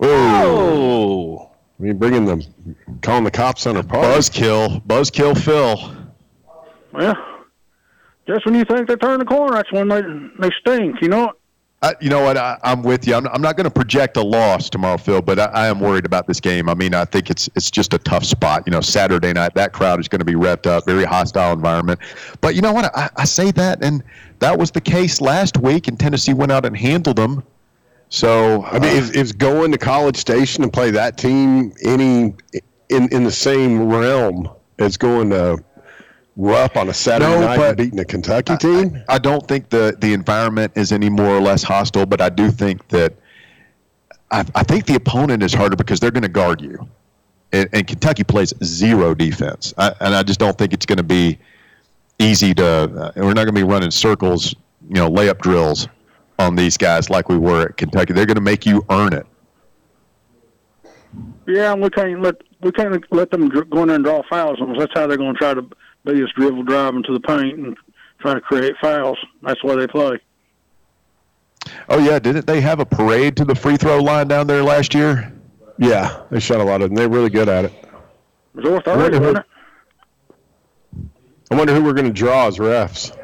[0.00, 1.51] Oh.
[1.78, 2.46] I mean, bringing the
[3.02, 4.06] calling the cops on our party.
[4.06, 5.96] Buzzkill, Buzzkill Phil.
[6.92, 7.16] Well,
[8.26, 10.02] just when you think they turn the corner, that's when they
[10.38, 11.02] they stink.
[11.02, 11.32] You know.
[11.84, 12.36] I, you know what?
[12.36, 13.14] I, I'm with you.
[13.16, 16.06] I'm, I'm not going to project a loss tomorrow, Phil, but I, I am worried
[16.06, 16.68] about this game.
[16.68, 18.62] I mean, I think it's it's just a tough spot.
[18.66, 21.98] You know, Saturday night, that crowd is going to be revved up, very hostile environment.
[22.40, 22.96] But you know what?
[22.96, 24.04] I, I say that, and
[24.38, 27.42] that was the case last week, and Tennessee went out and handled them.
[28.12, 32.34] So I mean, is, is going to College Station and play that team any
[32.90, 35.64] in in the same realm as going to
[36.36, 39.02] Rupp on a Saturday No, night and beating a Kentucky team?
[39.08, 42.50] I don't think the the environment is any more or less hostile, but I do
[42.50, 43.14] think that
[44.30, 46.86] I, I think the opponent is harder because they're going to guard you,
[47.54, 51.02] and, and Kentucky plays zero defense, I, and I just don't think it's going to
[51.02, 51.38] be
[52.18, 52.66] easy to.
[52.66, 54.54] Uh, we're not going to be running circles,
[54.86, 55.88] you know, layup drills
[56.38, 58.12] on these guys like we were at Kentucky.
[58.12, 59.26] They're going to make you earn it.
[61.46, 64.60] Yeah, and we can't let we can't let them go in there and draw fouls
[64.60, 64.76] on us.
[64.78, 65.62] That's how they're going to try to
[66.04, 67.76] beat us dribble driving to the paint and
[68.20, 69.18] try to create fouls.
[69.42, 70.18] That's why they play.
[71.88, 74.94] Oh yeah, didn't they have a parade to the free throw line down there last
[74.94, 75.32] year?
[75.78, 76.96] Yeah, they shot a lot of them.
[76.96, 77.72] They're really good at it.
[78.54, 79.44] It was over thirty, wasn't it?
[81.50, 83.16] I wonder who we're going to draw as refs.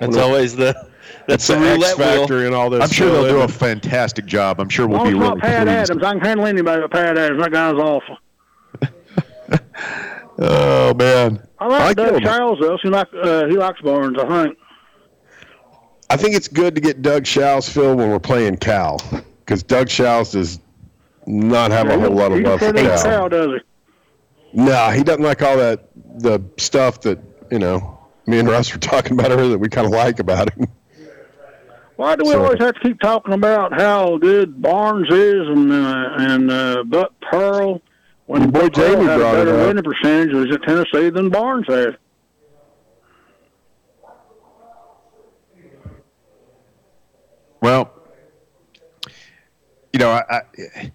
[0.00, 0.90] That's always the
[1.26, 2.18] that's It's the the X roulette wheel.
[2.20, 2.82] factor and all this.
[2.82, 4.60] I'm sure they'll do a fantastic job.
[4.60, 5.90] I'm sure we'll As be long as really it's not Pat pleased.
[5.90, 7.42] Adams, I can handle anybody but Pat Adams.
[7.42, 8.18] That guy's awful.
[10.36, 11.46] Oh man.
[11.60, 12.28] I like I Doug killed him.
[12.28, 12.78] Childs though.
[12.82, 14.58] He like uh, he likes Barnes, I think.
[16.10, 19.00] I think it's good to get Doug Shows Phil when we're playing Cal
[19.40, 20.58] because Doug Shows does
[21.26, 23.02] not have a he, whole lot of he love for Cal.
[23.02, 24.60] Cal, does he?
[24.60, 27.18] No, he doesn't like all that the stuff that
[27.50, 27.96] you know
[28.26, 30.66] me and Russ were talking about earlier that we kind of like about him.
[31.96, 35.72] Why do we so, always have to keep talking about how good Barnes is and
[35.72, 37.80] uh, and uh, Buck Pearl
[38.26, 41.66] when your boy Jamie had brought a better winning percentage was at Tennessee than Barnes
[41.68, 41.98] had?
[47.60, 47.92] Well,
[49.92, 50.92] you know, I, I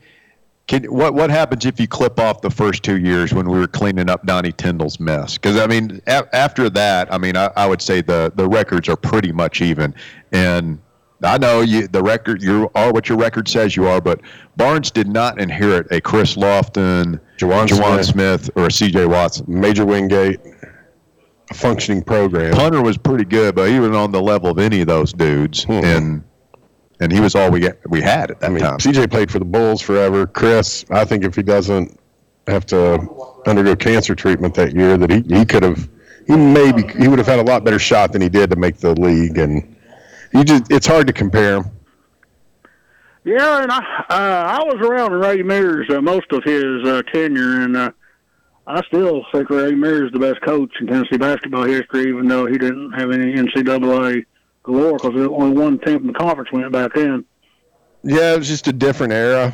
[0.67, 3.67] can, what what happens if you clip off the first two years when we were
[3.67, 5.37] cleaning up Donnie Tyndall's mess?
[5.37, 8.87] Because I mean, a- after that, I mean, I, I, would say the the records
[8.87, 9.95] are pretty much even,
[10.31, 10.79] and
[11.21, 14.21] I know you the record you are what your record says you are, but
[14.55, 18.05] Barnes did not inherit a Chris Lofton, JaJuan JaJuan Smith.
[18.05, 19.05] Smith, or a C.J.
[19.05, 19.45] Watson.
[19.47, 20.39] Major Wingate,
[21.51, 22.53] a functioning program.
[22.53, 25.65] Punter was pretty good, but he was on the level of any of those dudes,
[25.65, 25.83] Mhm.
[25.83, 26.23] and
[27.01, 28.77] and he was all we we had at that I mean, time.
[28.79, 30.25] CJ played for the Bulls forever.
[30.25, 31.97] Chris, I think if he doesn't
[32.47, 33.07] have to
[33.45, 35.87] undergo cancer treatment that year, that he, he could have,
[36.27, 38.77] he maybe he would have had a lot better shot than he did to make
[38.77, 39.37] the league.
[39.37, 39.75] And
[40.33, 41.65] you just, it's hard to compare him.
[43.23, 43.77] Yeah, and I
[44.09, 47.91] uh, I was around Ray Mears uh, most of his uh, tenure, and uh,
[48.65, 52.45] I still think Ray Mears is the best coach in Tennessee basketball history, even though
[52.45, 54.25] he didn't have any NCAA
[54.63, 57.25] galore because only one team from the conference went back then.
[58.03, 59.51] Yeah, it was just a different era.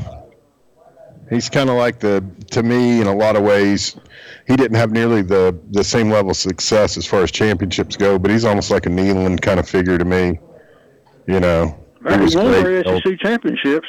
[1.29, 3.97] He's kind of like the, to me, in a lot of ways,
[4.47, 8.19] he didn't have nearly the the same level of success as far as championships go,
[8.19, 10.39] but he's almost like a Neyland kind of figure to me.
[11.27, 12.85] You know, He was won great.
[12.85, 13.87] their SEC championships.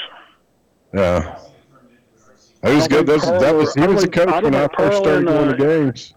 [0.95, 1.39] Yeah.
[2.63, 3.07] That was good.
[3.07, 5.27] That was, that was he was a I coach when I first Pearl started and,
[5.27, 6.15] going to uh, games.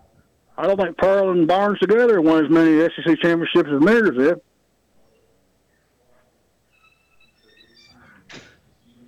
[0.57, 4.41] I don't think Pearl and Barnes together won as many SEC championships as Mears did.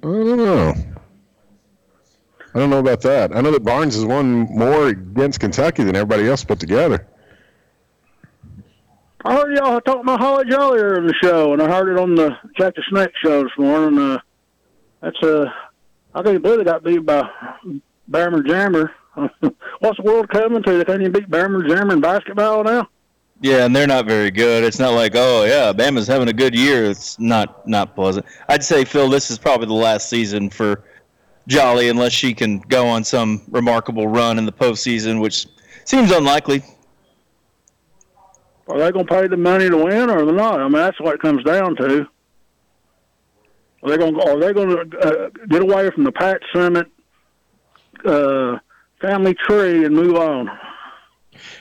[0.04, 0.74] I don't know.
[2.54, 3.36] I don't know about that.
[3.36, 7.08] I know that Barnes has won more against Kentucky than everybody else put together.
[9.24, 12.16] I heard y'all talking about Holly earlier in the show, and I heard it on
[12.16, 14.00] the Jack the Snake show this morning.
[14.00, 14.18] Uh,
[15.02, 15.46] that's uh,
[16.16, 17.30] I think Billy got beat by
[18.10, 18.92] Bammer Jammer.
[19.14, 20.72] What's the world coming to?
[20.78, 22.90] They can't even beat Bammer Jammer in basketball now.
[23.42, 24.64] Yeah, and they're not very good.
[24.64, 26.86] It's not like, oh yeah, Bama's having a good year.
[26.86, 28.26] It's not not pleasant.
[28.50, 30.84] I'd say Phil, this is probably the last season for
[31.48, 35.46] Jolly, unless she can go on some remarkable run in the postseason, which
[35.86, 36.64] seems unlikely.
[38.72, 40.60] Are they going to pay the money to win, or not?
[40.60, 42.08] I mean, that's what it comes down to.
[43.84, 44.16] Are they going?
[44.20, 46.86] Are they going to uh, get away from the Pat Summitt
[48.06, 48.60] uh,
[49.02, 50.50] family tree and move on?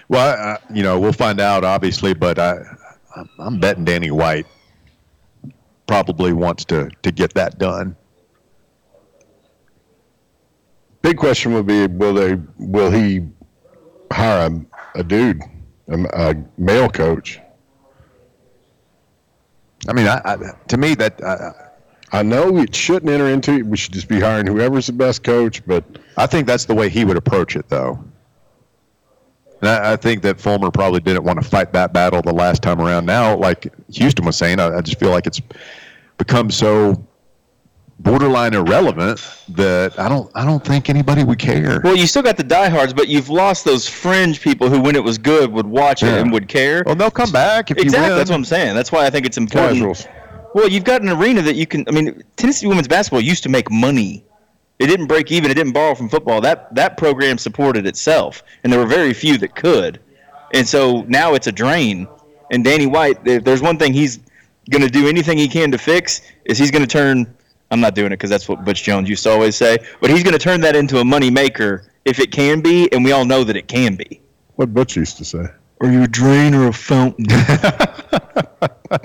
[0.09, 2.53] Well, I, I- you know, we'll find out, obviously, but I,
[3.17, 4.47] I'm- I'm betting Danny White
[5.87, 7.97] probably wants to to get that done.
[11.03, 12.35] Big question would be: Will they?
[12.59, 13.27] Will he
[14.13, 14.51] hire
[14.95, 15.41] a, a dude,
[15.91, 17.41] a, a male coach?
[19.89, 20.37] I mean, I, I,
[20.69, 21.53] to me, that uh,
[22.13, 23.67] I know it shouldn't enter into it.
[23.67, 25.65] We should just be hiring whoever's the best coach.
[25.67, 25.85] But
[26.17, 28.03] I think that's the way he would approach it, though.
[29.61, 32.63] And I, I think that Fulmer probably didn't want to fight that battle the last
[32.63, 33.07] time around.
[33.07, 35.41] Now, like Houston was saying, I, I just feel like it's
[36.19, 37.05] become so
[38.03, 41.81] borderline irrelevant that I don't, I don't think anybody would care.
[41.85, 45.05] Well, you still got the diehards, but you've lost those fringe people who, when it
[45.05, 46.83] was good, would watch it and would care.
[46.87, 48.19] Well, they'll come back if exactly, you win.
[48.19, 48.75] that's what I'm saying.
[48.75, 49.75] That's why I think it's important.
[49.75, 50.07] casuals.
[50.55, 51.85] Well, you've got an arena that you can.
[51.89, 54.25] I mean, Tennessee women's basketball used to make money.
[54.79, 55.51] It didn't break even.
[55.51, 56.41] It didn't borrow from football.
[56.41, 60.01] That that program supported itself, and there were very few that could.
[60.53, 62.09] And so now it's a drain.
[62.51, 64.19] And Danny White, if there's one thing he's
[64.71, 67.33] going to do anything he can to fix, is he's going to turn.
[67.71, 69.79] I'm not doing it because that's what Butch Jones used to always say.
[70.01, 73.05] But he's going to turn that into a money maker if it can be, and
[73.05, 74.21] we all know that it can be.
[74.57, 75.47] What Butch used to say.
[75.81, 77.27] Are you a drain or a fountain?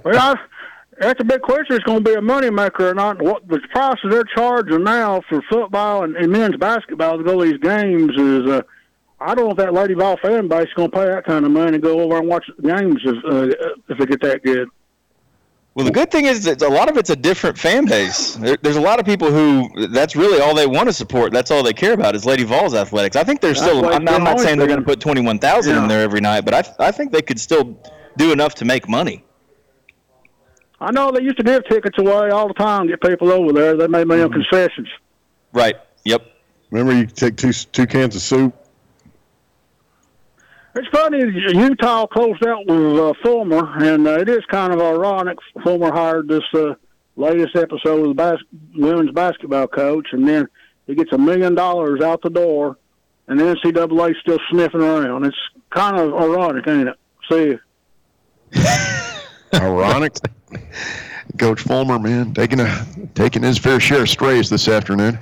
[0.04, 0.36] Well, I,
[1.00, 1.76] that's a big question.
[1.76, 3.22] It's going to be a moneymaker or not.
[3.22, 7.52] What the prices they're charging now for football and, and men's basketball to go to
[7.52, 8.50] these games is.
[8.50, 8.62] Uh,
[9.20, 11.46] I don't know if that Lady Vol fan base is going to pay that kind
[11.46, 13.48] of money to go over and watch games if uh,
[13.88, 14.68] if they get that good.
[15.76, 18.36] Well, the good thing is that a lot of it's a different fan base.
[18.36, 21.34] There, there's a lot of people who that's really all they want to support.
[21.34, 23.18] That's all they care about is Lady Vols athletics.
[23.18, 23.82] I think there's That's still.
[23.82, 25.82] what I'm, it's I'm not always saying they're going to put 21,000 Yeah.
[25.82, 27.78] in there every night, but I I think they could still
[28.16, 29.26] do enough to make money.
[30.80, 33.76] I know they used to give tickets away all the time, get people over there.
[33.76, 34.42] They made money on mm-hmm.
[34.50, 34.88] concessions.
[35.52, 35.76] Right.
[36.06, 36.22] Yep.
[36.72, 38.56] Remember, you could take two two cans of soup.
[40.78, 41.20] It's funny,
[41.58, 45.38] Utah closed out with uh, Fulmer, and uh, it is kind of ironic.
[45.64, 46.74] Fulmer hired this uh,
[47.16, 48.44] latest episode of the bas-
[48.76, 50.48] women's basketball coach, and then
[50.86, 52.78] he gets a million dollars out the door,
[53.28, 55.24] and the NCAA still sniffing around.
[55.26, 55.38] It's
[55.70, 56.96] kind of ironic, ain't it?
[57.32, 57.58] See,
[59.54, 60.14] Ironic.
[61.40, 62.86] Coach Fulmer, man, taking a
[63.16, 65.18] taking his fair share of strays this afternoon.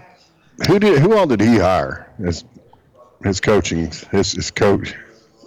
[0.67, 0.99] who did?
[0.99, 2.43] Who all did he hire as
[3.23, 3.91] his coaching?
[4.11, 4.95] His his coach,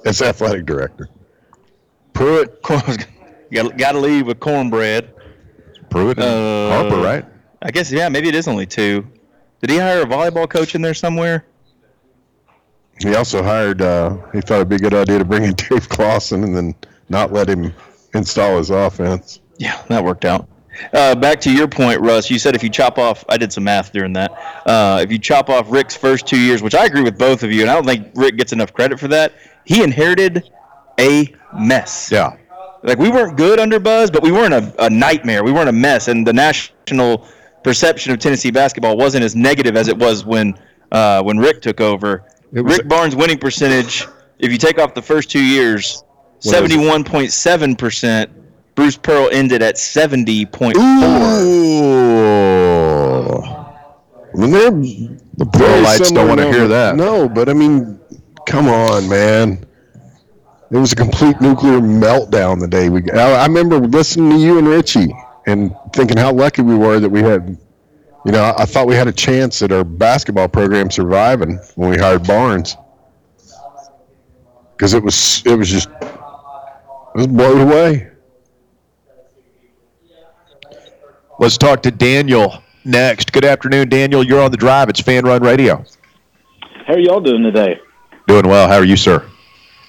[0.07, 1.09] as athletic director.
[2.15, 2.63] Pruitt.
[2.63, 5.13] got got to leave with cornbread.
[5.91, 7.25] Pruitt and Uh, Harper, right?
[7.61, 9.07] I guess yeah, maybe it is only two.
[9.61, 11.45] Did he hire a volleyball coach in there somewhere?
[13.01, 13.83] He also hired.
[13.83, 16.75] Uh, he thought it'd be a good idea to bring in Dave Clawson and then
[17.09, 17.75] not let him
[18.15, 19.41] install his offense.
[19.59, 20.49] Yeah, that worked out.
[20.93, 22.31] Uh, back to your point, Russ.
[22.31, 24.33] You said if you chop off, I did some math during that.
[24.67, 27.53] Uh, if you chop off Rick's first two years, which I agree with both of
[27.53, 29.33] you, and I don't think Rick gets enough credit for that,
[29.65, 30.51] he inherited
[30.99, 32.11] a mess.
[32.11, 32.37] Yeah.
[32.83, 35.43] Like we weren't good under Buzz, but we weren't a, a nightmare.
[35.43, 37.27] We weren't a mess, and the national
[37.65, 40.55] perception of Tennessee basketball wasn't as negative as it was when
[40.93, 42.25] uh, when Rick took over.
[42.53, 44.07] Rick Barnes' winning percentage,
[44.39, 46.05] if you take off the first two years,
[46.39, 46.45] it?
[46.45, 48.31] seventy-one point seven percent.
[48.77, 50.85] Bruce Pearl ended at seventy point four.
[50.85, 51.67] Ooh.
[53.43, 56.95] I mean, they're The lights don't want to hear that.
[56.95, 57.99] No, but I mean,
[58.47, 59.67] come on, man.
[60.71, 63.11] It was a complete nuclear meltdown the day we.
[63.13, 65.15] I, I remember listening to you and Richie
[65.47, 67.59] and thinking how lucky we were that we had.
[68.25, 71.91] You know, I, I thought we had a chance at our basketball program surviving when
[71.91, 72.77] we hired Barnes.
[74.73, 78.11] Because it was, it was just, it was blown away.
[81.39, 83.31] Let's talk to Daniel next.
[83.31, 84.25] Good afternoon, Daniel.
[84.25, 84.89] You're on the drive.
[84.89, 85.85] It's Fan Run Radio.
[86.87, 87.79] How are y'all doing today?
[88.27, 88.67] Doing well.
[88.69, 89.29] How are you, sir?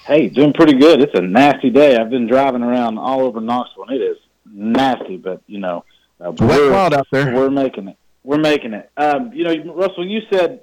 [0.06, 1.00] Hey, doing pretty good.
[1.00, 1.96] It's a nasty day.
[1.96, 5.16] I've been driving around all over Knoxville, and it is nasty.
[5.16, 5.86] But you know,
[6.20, 7.34] uh, we're, out there.
[7.34, 7.96] we're making it.
[8.24, 8.90] We're making it.
[8.98, 10.60] Um, you know, Russell, you said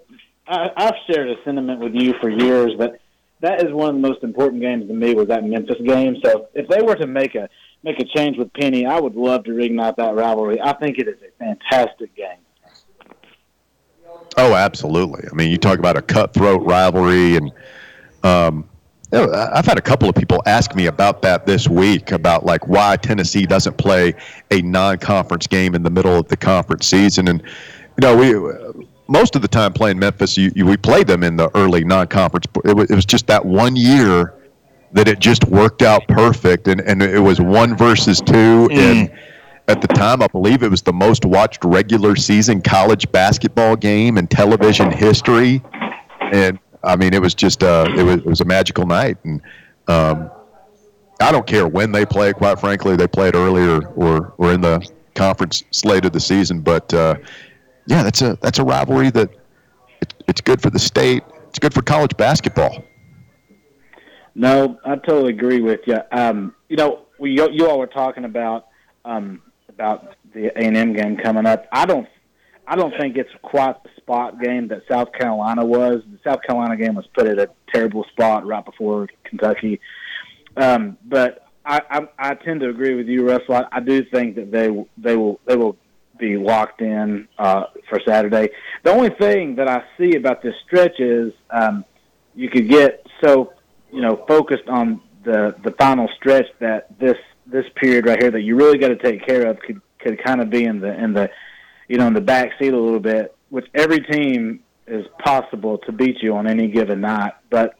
[0.47, 3.01] I, I've shared a sentiment with you for years, but
[3.41, 6.17] that is one of the most important games to me was that Memphis game.
[6.23, 7.49] So if they were to make a
[7.83, 10.59] make a change with Penny, I would love to reignite that rivalry.
[10.61, 12.39] I think it is a fantastic game.
[14.37, 15.27] Oh, absolutely.
[15.31, 17.51] I mean, you talk about a cutthroat rivalry, and
[18.23, 18.67] um,
[19.13, 22.97] I've had a couple of people ask me about that this week about like why
[22.97, 24.13] Tennessee doesn't play
[24.51, 29.35] a non-conference game in the middle of the conference season, and you know, we most
[29.35, 32.45] of the time playing Memphis, you, you we played them in the early non-conference.
[32.65, 34.33] It it was just that one year
[34.95, 39.11] that it just worked out perfect, and and it was one versus two, and
[39.67, 44.17] at the time, I believe it was the most watched regular season college basketball game
[44.17, 45.61] in television history,
[46.31, 49.41] and I mean, it was just uh, it was it was a magical night, and
[49.87, 50.31] um,
[51.19, 52.31] I don't care when they play.
[52.31, 56.93] Quite frankly, they played earlier or or in the conference slate of the season, but
[56.93, 57.15] uh,
[57.85, 59.29] yeah, that's a that's a rivalry that
[60.01, 61.23] it, it's good for the state.
[61.49, 62.81] It's good for college basketball.
[64.35, 65.97] No, I totally agree with you.
[66.11, 68.67] Um, you know, we you, you all were talking about
[69.05, 71.65] um, about the A and M game coming up.
[71.71, 72.07] I don't,
[72.67, 76.01] I don't think it's quite the spot game that South Carolina was.
[76.11, 79.79] The South Carolina game was put at a terrible spot right before Kentucky.
[80.57, 83.55] Um, but I, I, I tend to agree with you, Russell.
[83.55, 84.67] I, I do think that they
[84.97, 85.77] they will they will
[86.19, 88.49] be locked in uh, for Saturday.
[88.83, 91.85] The only thing that I see about this stretch is um,
[92.35, 93.53] you could get so
[93.95, 98.41] you know focused on the the final stretch that this this period right here that
[98.41, 101.13] you really got to take care of could could kind of be in the in
[101.13, 101.29] the
[101.87, 105.91] you know in the back seat a little bit, which every team is possible to
[105.91, 107.75] beat you on any given night, but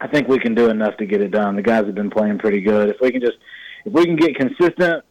[0.00, 1.54] I think we can do enough to get it done.
[1.56, 2.88] The guys have been playing pretty good.
[2.88, 3.38] If we can just
[3.84, 5.04] if we can get consistent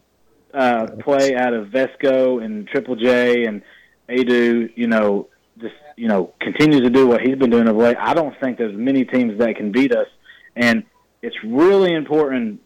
[0.53, 3.61] uh, play out of Vesco and Triple J and
[4.09, 7.97] Aidoo, you know, just you know, continue to do what he's been doing of late.
[7.99, 10.07] I don't think there's many teams that can beat us,
[10.55, 10.83] and
[11.21, 12.61] it's really important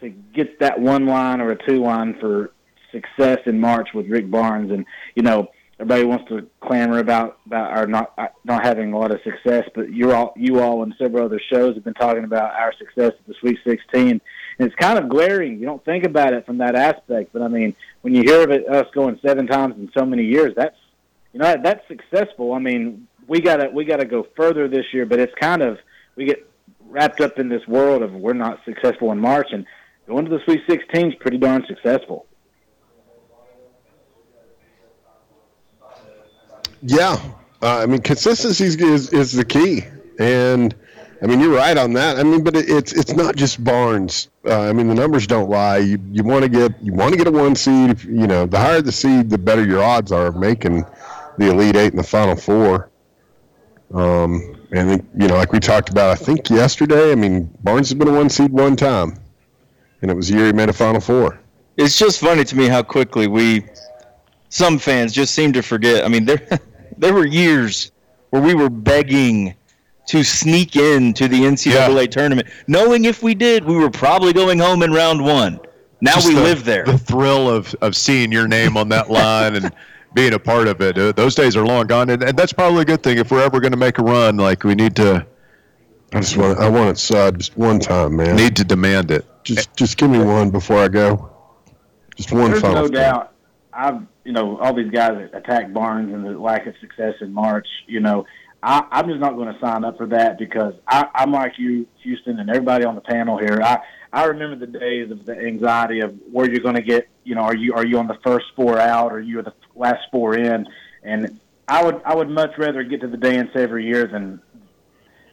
[0.00, 2.52] to get that one line or a two line for
[2.90, 4.70] success in March with Rick Barnes.
[4.70, 8.98] And you know, everybody wants to clamor about about our not uh, not having a
[8.98, 12.24] lot of success, but you all you all and several other shows have been talking
[12.24, 14.20] about our success at the Sweet 16, and
[14.58, 15.58] it's kind of glaring.
[15.58, 18.50] You don't think about it from that aspect, but I mean, when you hear of
[18.50, 20.76] it, us going seven times in so many years, that's
[21.32, 22.52] you know that's successful.
[22.52, 25.78] I mean, we gotta we gotta go further this year, but it's kind of
[26.16, 26.48] we get
[26.92, 29.66] wrapped up in this world of we're not successful in March, and
[30.06, 32.26] going to the Sweet 16 is pretty darn successful.
[36.82, 37.16] Yeah,
[37.62, 39.84] uh, I mean consistency is, is the key,
[40.18, 40.74] and
[41.22, 42.18] I mean you're right on that.
[42.18, 44.28] I mean, but it, it's it's not just Barnes.
[44.44, 45.78] Uh, I mean the numbers don't lie.
[45.78, 47.90] You you want to get you want to get a one seed.
[47.90, 50.84] If, you know, the higher the seed, the better your odds are of making
[51.38, 52.90] the Elite Eight and the Final Four.
[53.94, 57.12] Um, and then, you know, like we talked about, I think yesterday.
[57.12, 59.18] I mean, Barnes has been a one seed one time,
[60.00, 61.38] and it was the year he made a Final Four.
[61.76, 63.64] It's just funny to me how quickly we,
[64.48, 66.04] some fans just seem to forget.
[66.04, 66.46] I mean, there,
[66.98, 67.92] there were years
[68.30, 69.54] where we were begging
[70.08, 74.82] to sneak into the NCAA tournament, knowing if we did, we were probably going home
[74.82, 75.60] in round one.
[76.00, 76.84] Now Just we the- live there.
[76.84, 79.72] The thrill of, of seeing your name on that line and
[80.14, 80.98] being a part of it.
[80.98, 83.42] Uh, those days are long gone, and, and that's probably a good thing if we're
[83.42, 84.36] ever going to make a run.
[84.36, 85.26] Like we need to
[86.14, 88.36] I just want I want it side just one time, man.
[88.36, 89.24] need to demand it.
[89.44, 91.30] just just give me one before I go.
[92.16, 92.82] Just one There's final.
[92.82, 92.92] no thing.
[92.92, 93.32] doubt.
[93.72, 97.32] I've you know all these guys that attack Barnes and the lack of success in
[97.32, 97.66] March.
[97.86, 98.26] You know,
[98.62, 101.86] I, I'm just not going to sign up for that because I, I'm like you,
[102.02, 103.60] Houston, and everybody on the panel here.
[103.62, 103.78] I
[104.12, 107.08] I remember the days of the anxiety of where you're going to get.
[107.24, 109.54] You know, are you are you on the first four out or you are the
[109.74, 110.66] last four in?
[111.02, 114.40] And I would I would much rather get to the dance every year than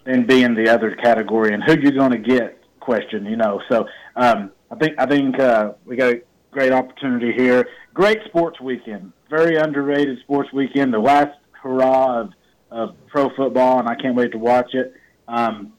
[0.06, 3.26] than be in the other category and who you're going to get question.
[3.26, 6.22] You know, so um, I think I think uh, we got a
[6.52, 7.68] great opportunity here.
[7.94, 10.94] Great sports weekend, very underrated sports weekend.
[10.94, 12.34] The last hurrah of,
[12.72, 14.94] of pro football, and I can't wait to watch it.
[15.28, 15.74] Um,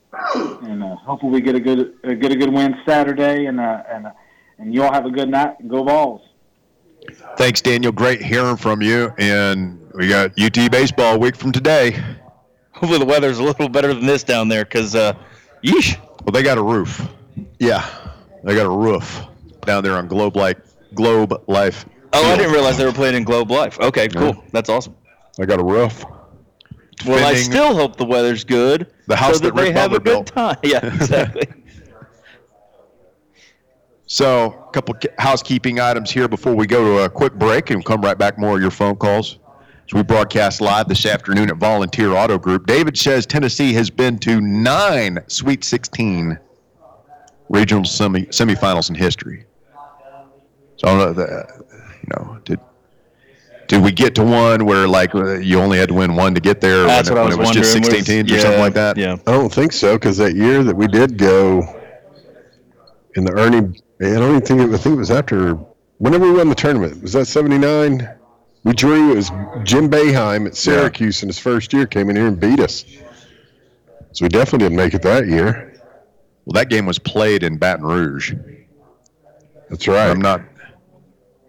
[0.63, 3.83] and uh, hopefully we get a good uh, get a good win Saturday, and uh,
[3.89, 4.13] and uh,
[4.59, 5.67] and you all have a good night.
[5.69, 6.23] Go Vols.
[7.37, 7.93] Thanks, Daniel.
[7.93, 9.13] Great hearing from you.
[9.19, 11.93] And we got UT baseball a week from today.
[12.73, 15.15] Hopefully the weather's a little better than this down there, because uh,
[15.65, 15.99] yeesh.
[16.25, 17.07] Well, they got a roof.
[17.59, 17.87] Yeah.
[18.45, 19.23] They got a roof
[19.63, 20.59] down there on Globe Like
[20.95, 21.87] Globe Life.
[22.13, 23.79] Oh, I didn't realize they were playing in Globe Life.
[23.81, 24.43] Okay, cool.
[24.53, 24.97] That's awesome.
[25.39, 26.05] I got a roof.
[27.07, 28.93] Well, I still hope the weather's good.
[29.07, 30.57] The house so that, that they Rick have a good time.
[30.63, 31.47] Yeah, exactly.
[34.13, 37.85] So, a couple ki- housekeeping items here before we go to a quick break and
[37.85, 39.39] come right back more of your phone calls.
[39.87, 42.67] So we broadcast live this afternoon at Volunteer Auto Group.
[42.67, 46.37] David says Tennessee has been to nine Sweet 16
[47.51, 49.45] regional semi semifinals in history.
[50.79, 51.65] So I don't know, the,
[52.03, 52.59] you know, did
[53.69, 56.41] did we get to one where like uh, you only had to win one to
[56.41, 56.83] get there?
[56.85, 57.95] That's when, what I when was it was just wondering.
[58.05, 58.97] 16 teams Was- or something like that?
[58.97, 59.13] Yeah.
[59.29, 61.77] I don't think so because that year that we did go
[63.15, 65.55] in the Ernie, I don't even think it, I think it was after
[65.99, 67.03] whenever we won the tournament.
[67.03, 68.09] Was that '79?
[68.65, 69.13] We drew.
[69.13, 69.31] It was
[69.63, 72.85] Jim Boeheim at Syracuse in his first year came in here and beat us.
[74.13, 75.81] So we definitely didn't make it that year.
[76.45, 78.35] Well, that game was played in Baton Rouge.
[79.69, 80.11] That's right.
[80.11, 80.43] I'm not.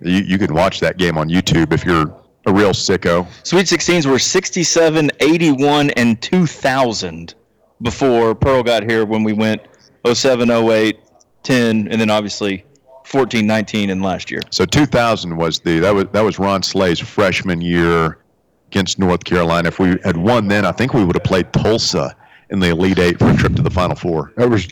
[0.02, 2.14] You, you can watch that game on YouTube if you're
[2.46, 3.28] a real sicko.
[3.44, 7.34] Sweet 16s were 67, 81, and 2000
[7.82, 9.62] before Pearl got here when we went
[10.06, 11.00] 07, 08,
[11.44, 12.64] 10, and then obviously
[13.06, 14.42] 14, 19, and last year.
[14.52, 18.20] So 2000 was the that was that was Ron Slay's freshman year
[18.68, 19.68] against North Carolina.
[19.68, 22.16] If we had won then, I think we would have played Tulsa
[22.50, 24.34] in the Elite Eight for a trip to the Final Four.
[24.38, 24.68] that was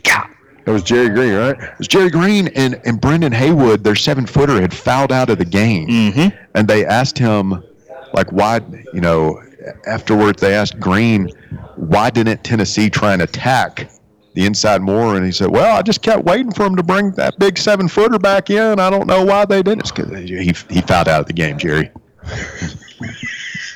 [0.64, 1.58] that was Jerry Green, right?
[1.58, 5.38] It was Jerry Green and, and Brendan Haywood, their seven footer, had fouled out of
[5.38, 5.88] the game.
[5.88, 6.36] Mm-hmm.
[6.54, 7.64] And they asked him,
[8.12, 8.60] like, why,
[8.92, 9.42] you know,
[9.86, 11.28] afterwards they asked Green,
[11.76, 13.90] why didn't Tennessee try and attack
[14.34, 15.16] the inside more?
[15.16, 17.88] And he said, well, I just kept waiting for him to bring that big seven
[17.88, 18.78] footer back in.
[18.80, 19.80] I don't know why they didn't.
[19.80, 21.90] It's 'cause he, he fouled out of the game, Jerry.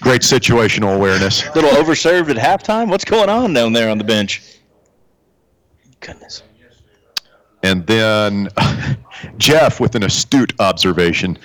[0.01, 1.45] Great situational awareness.
[1.55, 2.89] little overserved at halftime.
[2.89, 4.43] What's going on down there on the bench?
[6.01, 6.43] Goodness.
[7.63, 8.49] And then
[9.39, 11.39] Jeff with an astute observation.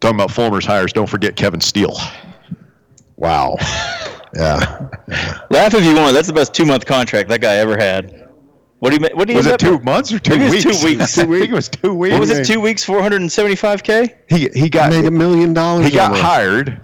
[0.00, 1.96] Talking about Fulmer's hires, don't forget Kevin Steele.
[3.16, 3.56] Wow.
[4.34, 4.88] Yeah.
[5.50, 6.14] Laugh if you want.
[6.14, 8.28] That's the best two month contract that guy ever had.
[8.80, 9.08] What do you?
[9.16, 9.38] What do you?
[9.38, 10.64] Was it up- two months or two I think weeks?
[10.80, 11.18] two weeks.
[11.18, 12.12] I think it was two weeks.
[12.12, 12.44] What was it?
[12.46, 14.14] Two weeks, four hundred and seventy-five k.
[14.28, 15.86] He he got Made a million dollars.
[15.86, 16.80] he got on hired.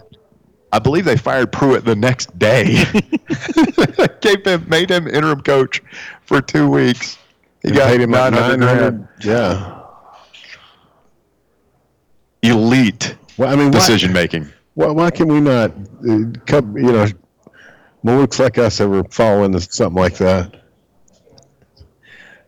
[0.75, 2.85] I believe they fired Pruitt the next day.
[4.23, 5.83] Gave him made him interim coach
[6.23, 7.19] for two weeks.
[7.61, 9.09] He And got paid him 900 900.
[9.23, 9.81] Yeah.
[12.43, 14.49] elite Well, I mean, why, decision making.
[14.75, 15.71] why, why can we not,
[16.09, 17.07] uh, come, you know,
[18.03, 20.55] well, looks like us ever fall into something like that?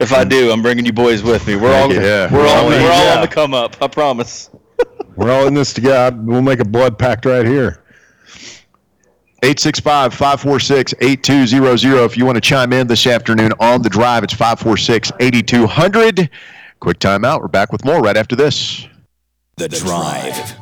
[0.00, 1.56] If I do, I'm bringing you boys with me.
[1.56, 2.32] We're all Yeah.
[2.32, 2.82] we're all Yeah.
[2.82, 3.14] we're all Yeah.
[3.16, 3.76] on the come up.
[3.80, 4.50] I promise.
[5.16, 6.16] We're all in this together.
[6.20, 7.80] We'll make a blood pact right here.
[9.44, 12.04] 865 546 8200.
[12.04, 16.28] If you want to chime in this afternoon on the drive, it's 546 8200.
[16.80, 17.40] Quick timeout.
[17.42, 18.88] We're back with more right after this.
[19.56, 20.54] The Drive.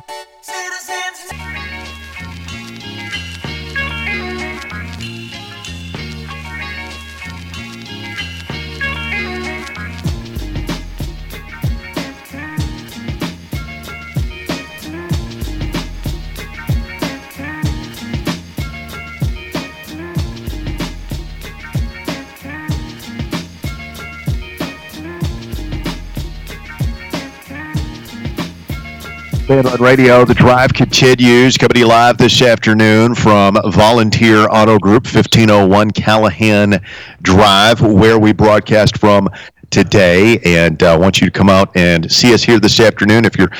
[29.53, 31.59] On Radio, the drive continues.
[31.59, 36.83] Coming live this afternoon from Volunteer Auto Group, 1501 Callahan
[37.21, 39.29] Drive, where we broadcast from
[39.69, 43.25] today, and uh, want you to come out and see us here this afternoon.
[43.25, 43.51] If you're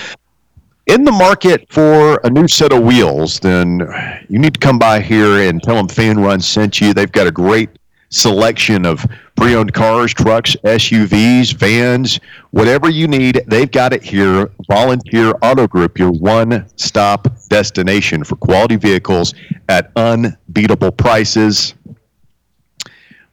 [0.88, 3.82] in the market for a new set of wheels, then
[4.30, 6.96] you need to come by here and tell them Fan Run sent you.
[6.96, 7.70] They've got a great
[8.14, 9.06] selection of
[9.36, 12.20] pre-owned cars, trucks, SUVs, vans,
[12.52, 13.44] whatever you need.
[13.48, 14.52] They've got it here.
[14.68, 19.34] Volunteer Auto Group, your one-stop destination for quality vehicles
[19.68, 21.74] at unbeatable prices.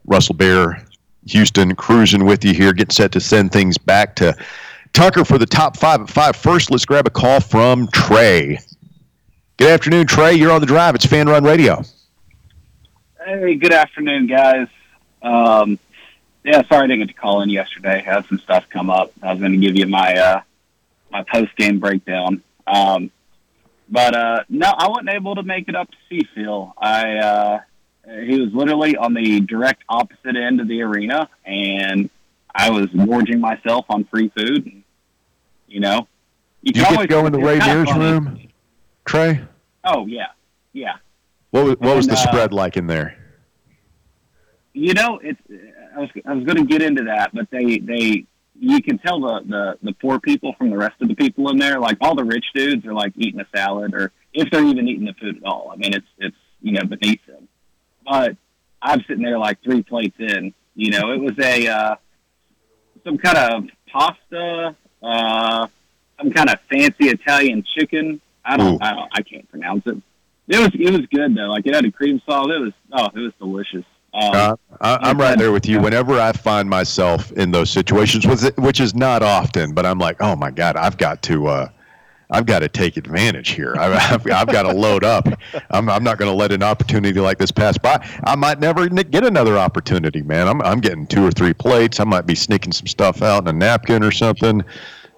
[0.07, 0.85] Russell Bear,
[1.27, 4.35] Houston, cruising with you here, getting set to send things back to
[4.93, 6.35] Tucker for the top five at five.
[6.35, 8.59] First, let's grab a call from Trey.
[9.59, 10.35] Good afternoon, Trey.
[10.35, 10.95] You're on the drive.
[10.95, 11.85] It's Fan Run Radio.
[13.31, 14.67] Hey, good afternoon, guys.
[15.23, 15.79] Um,
[16.43, 17.99] yeah, sorry I didn't get to call in yesterday.
[17.99, 19.13] I had some stuff come up.
[19.23, 20.41] I was going to give you my uh,
[21.13, 22.43] my post game breakdown.
[22.67, 23.13] Um,
[23.89, 26.75] but uh, no, I wasn't able to make it up to Phil.
[26.77, 27.61] I uh,
[28.25, 32.11] he was literally on the direct opposite end of the arena, and
[32.53, 34.67] I was gorging myself on free food.
[34.67, 34.83] And,
[35.69, 36.09] you know,
[36.63, 38.41] You, can get to always- go in the Ray Mears room,
[39.05, 39.41] Trey.
[39.85, 40.27] Oh yeah,
[40.73, 40.95] yeah.
[41.53, 43.17] What was, what was the And, uh, spread like in there?
[44.73, 45.41] You know, it's.
[45.97, 48.25] I was I was going to get into that, but they they
[48.59, 51.59] you can tell the, the the poor people from the rest of the people in
[51.59, 51.81] there.
[51.81, 55.07] Like all the rich dudes are like eating a salad, or if they're even eating
[55.07, 55.71] the food at all.
[55.73, 57.49] I mean, it's it's you know beneath them.
[58.05, 58.37] But
[58.81, 60.55] I'm sitting there like three plates in.
[60.75, 61.97] You know, it was a uh,
[63.05, 65.67] some kind of pasta, uh,
[66.19, 68.21] some kind of fancy Italian chicken.
[68.45, 68.79] I don't, Ooh.
[68.81, 69.97] I don't, I can't pronounce it.
[70.49, 71.49] It was, it was good though.
[71.49, 72.47] Like it had a cream sauce.
[72.49, 73.85] It was, oh, it was delicious.
[74.15, 75.81] Um, Uh, I, I'm right there with you.
[75.81, 80.17] Whenever I find myself in those situations, with which is not often, but I'm like,
[80.21, 81.69] oh my god, I've got to, uh,
[82.31, 83.75] I've got to take advantage here.
[83.79, 85.27] I, I've, I've got to load up.
[85.71, 88.05] I'm, I'm not going to let an opportunity like this pass by.
[88.25, 90.49] I might never n- get another opportunity, man.
[90.49, 92.01] I'm, I'm getting two or three plates.
[92.01, 94.65] I might be sneaking some stuff out in a napkin or something.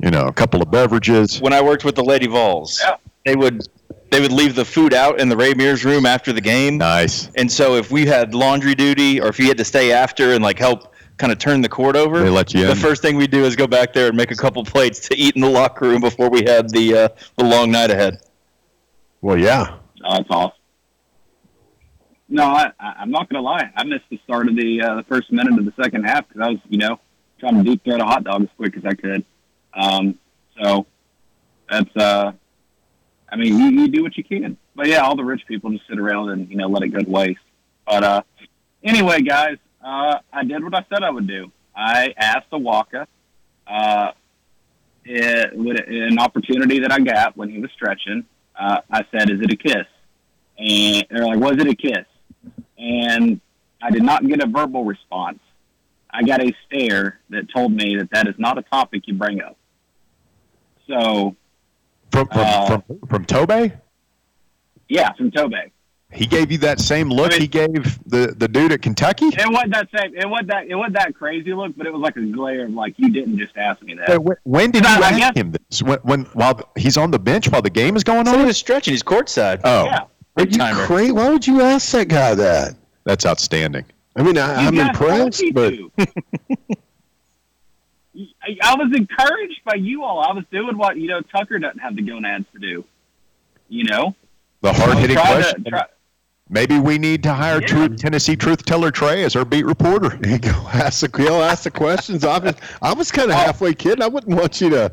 [0.02, 1.40] You know, a couple of beverages.
[1.40, 2.96] When I worked with the Lady Vols, Yeah.
[3.24, 3.68] they would
[4.12, 6.76] they would leave the food out in the Ray Mears room after the game.
[6.78, 7.28] Nice.
[7.36, 10.44] And so if we had laundry duty or if you had to stay after and
[10.44, 12.76] like help kind of turn the court over, They let you the in.
[12.76, 15.34] first thing we do is go back there and make a couple plates to eat
[15.34, 18.20] in the locker room before we had the uh, the long night ahead.
[19.20, 19.78] Well, yeah.
[20.04, 20.58] Oh, that's awesome.
[22.28, 23.70] No, I, I, I'm not gonna lie.
[23.76, 26.42] I missed the start of the uh, the first minute of the second half because
[26.42, 26.98] I was, you know,
[27.38, 29.24] trying to deep throat a hot dog as quick as I could.
[29.74, 30.18] Um,
[30.60, 30.86] so
[31.70, 32.32] that's, uh,
[33.32, 34.58] I mean, you, you do what you can.
[34.76, 37.00] But yeah, all the rich people just sit around and you know let it go
[37.00, 37.40] to waste.
[37.86, 38.22] But uh,
[38.84, 41.50] anyway, guys, uh, I did what I said I would do.
[41.74, 43.06] I asked Awaka,
[43.66, 44.12] uh,
[45.04, 48.26] it, with an opportunity that I got when he was stretching.
[48.54, 49.86] Uh, I said, "Is it a kiss?"
[50.58, 52.06] And they're like, "Was it a kiss?"
[52.76, 53.40] And
[53.80, 55.40] I did not get a verbal response.
[56.10, 59.40] I got a stare that told me that that is not a topic you bring
[59.40, 59.56] up.
[60.86, 61.36] So,
[62.12, 63.72] From from, Uh, from, from Tobe?
[64.88, 65.54] yeah, from Tobe.
[66.12, 69.28] He gave you that same look I mean- he gave the, the dude at Kentucky?
[69.28, 70.14] It wasn't that same.
[70.14, 70.66] It wasn't that.
[70.66, 73.38] It wasn't that crazy look, but it was like a glare of like you didn't
[73.38, 74.08] just ask me that.
[74.10, 75.82] Hey, When did you I- I ask guess- him this?
[75.82, 78.46] When, when while he's on the bench while the game is going So he on?
[78.46, 78.92] was stretching.
[78.92, 79.62] He's courtside.
[79.64, 80.00] Oh, Yeah.
[80.36, 80.84] Are you timer.
[80.84, 81.12] crazy?
[81.12, 82.74] Why would you ask that guy that?
[83.04, 83.84] that's outstanding.
[84.14, 85.90] I mean, I, You I'm impressed, but to.
[88.42, 90.20] I, I was encouraged by you all.
[90.20, 92.84] I was doing what you know Tucker doesn't have the gonads to do.
[93.68, 94.14] You know,
[94.60, 95.64] The hard hitting Try to- question.
[95.64, 95.86] try-
[96.50, 97.66] Maybe we need to hire Yeah.
[97.66, 100.10] truth, Tennessee Truth Teller Trey as our beat reporter.
[100.26, 102.24] he go ask the he'll ask the questions.
[102.24, 103.40] I was I was kind of oh.
[103.40, 104.02] halfway kidding.
[104.02, 104.92] I wouldn't want you to,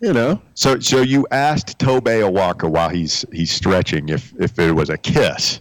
[0.00, 0.42] you know.
[0.54, 4.98] So, so you asked Tobe Awaka while he's he's stretching if if it was a
[4.98, 5.60] kiss,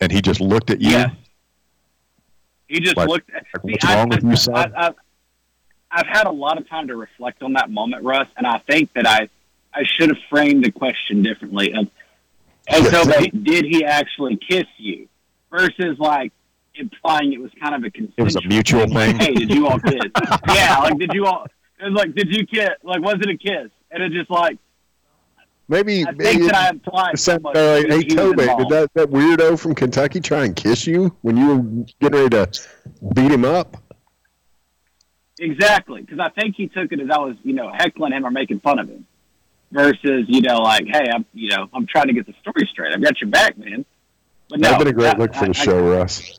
[0.00, 0.90] and he just looked at you.
[0.90, 1.10] Yes.
[2.68, 3.30] He just Like- looked.
[3.30, 4.72] At, like, what's wrong with you, son?
[4.76, 4.90] I, I,
[5.92, 8.92] I've had a lot of time to reflect on that moment, Russ, and I think
[8.94, 9.28] that I,
[9.74, 11.72] I should have framed the question differently.
[11.74, 11.88] Of,
[12.68, 13.30] and so, Yes.
[13.42, 15.08] did he actually kiss you?
[15.50, 16.32] Versus like
[16.74, 19.16] implying it was kind of a consensual was a mutual thing.
[19.16, 20.00] Hey, did you all kiss?
[20.48, 21.46] yeah, like did you all?
[21.78, 22.70] It was like, did you kiss?
[22.82, 23.70] Like, was it a kiss?
[23.90, 24.56] And it's just like
[25.68, 27.56] Maybe, I think maybe that I implied so much.
[27.56, 31.16] Uh, like, hey, he Tobe, did that, that weirdo from Kentucky try and kiss you
[31.22, 32.60] when you were getting ready to
[33.14, 33.81] beat him up?
[35.42, 38.30] Exactly, because I think he took it as I was, you know, heckling him or
[38.30, 39.04] making fun of him,
[39.72, 42.92] versus, you know, like, hey, I'm, you know, I'm trying to get the story straight.
[42.94, 43.84] I've got your back, man.
[44.48, 46.38] But no, That'd been a great that- look for I- the show, Russ.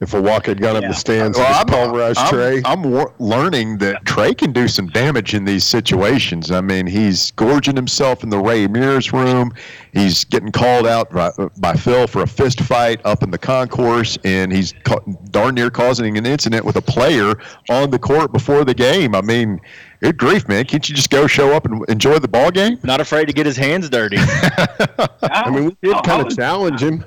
[0.00, 2.62] If Awaka had gone up the stands, Well, and I'm, just pulverized I'm, Trey.
[2.64, 6.50] I'm wor- learning that Trey can do some damage in these situations.
[6.50, 9.52] I mean, he's gorging himself in the Ray Mears room.
[9.92, 14.16] He's getting called out by, by Phil for a fist fight up in the concourse,
[14.24, 15.00] and he's ca-
[15.32, 17.34] darn near causing an incident with a player
[17.68, 19.14] on the court before the game.
[19.14, 19.60] I mean,
[20.00, 20.64] good grief, man!
[20.64, 22.78] Can't you just go show up and enjoy the ball game?
[22.84, 24.16] Not afraid to get his hands dirty.
[24.18, 27.04] I mean, we did kind of challenge him.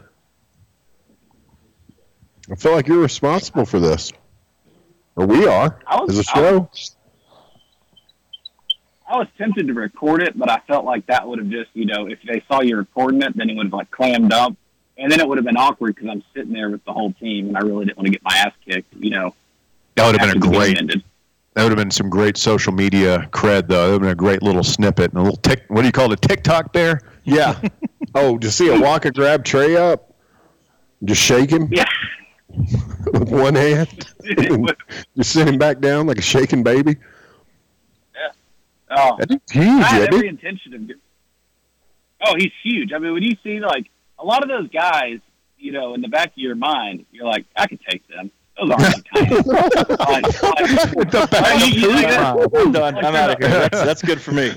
[2.52, 4.12] I feel like you're responsible for this,
[5.16, 6.70] or we are I was- as a I show.
[9.08, 11.86] I was tempted to record it, but I felt like that would have just, you
[11.86, 14.56] know, if they saw you recording it, then it would have like clammed up,
[14.98, 17.50] and then it would have been awkward because I'm sitting there with the whole team,
[17.50, 19.36] and I really didn't want to get my ass kicked, you know.
[19.96, 20.78] That would have been a great.
[20.78, 21.04] ended.
[21.54, 23.86] That would have been some great social media cred, though.
[23.86, 25.66] That would have been a great little snippet and a little tick.
[25.68, 26.26] What do you call it?
[26.26, 27.02] A TikTok there?
[27.26, 27.60] Yeah.
[28.16, 30.16] oh, to see Awaka grab Trey up,
[31.04, 31.86] just shake him Yeah.
[33.12, 33.90] With one hand,
[34.24, 34.74] It was-
[35.18, 36.98] just sit him back down like a shaking baby.
[38.16, 38.32] Yeah.
[38.98, 40.16] Oh, That's huge, I had Eddie.
[40.16, 40.92] every intention of.
[42.26, 42.94] Oh, he's huge.
[42.94, 43.90] I mean, when you see like
[44.20, 45.20] a lot of those guys,
[45.58, 48.32] you know, in the back of your mind, you're like, I could take them.
[48.58, 48.84] Those aren't
[49.16, 49.30] like,
[50.00, 52.60] like, The back You- you-.
[52.62, 52.96] I'm done.
[52.98, 53.50] I'm out of here.
[53.50, 54.52] That's, that's good for me.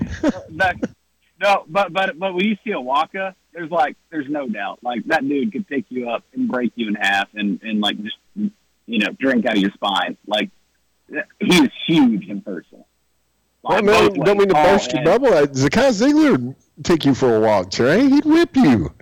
[0.50, 0.76] that,
[1.40, 5.26] no, but but but when you see Awaka, there's like there's no doubt like that
[5.26, 8.98] dude could pick you up and break you in half and and like just you
[8.98, 10.16] know drink out of your spine.
[10.26, 10.50] Like
[11.08, 12.84] he is huge in person.
[13.62, 15.28] Well, man, don't mean to tall burst your bubble.
[15.28, 18.08] Zakai Zeigler would take you for a walk, Trey.
[18.08, 18.92] He'd whip you.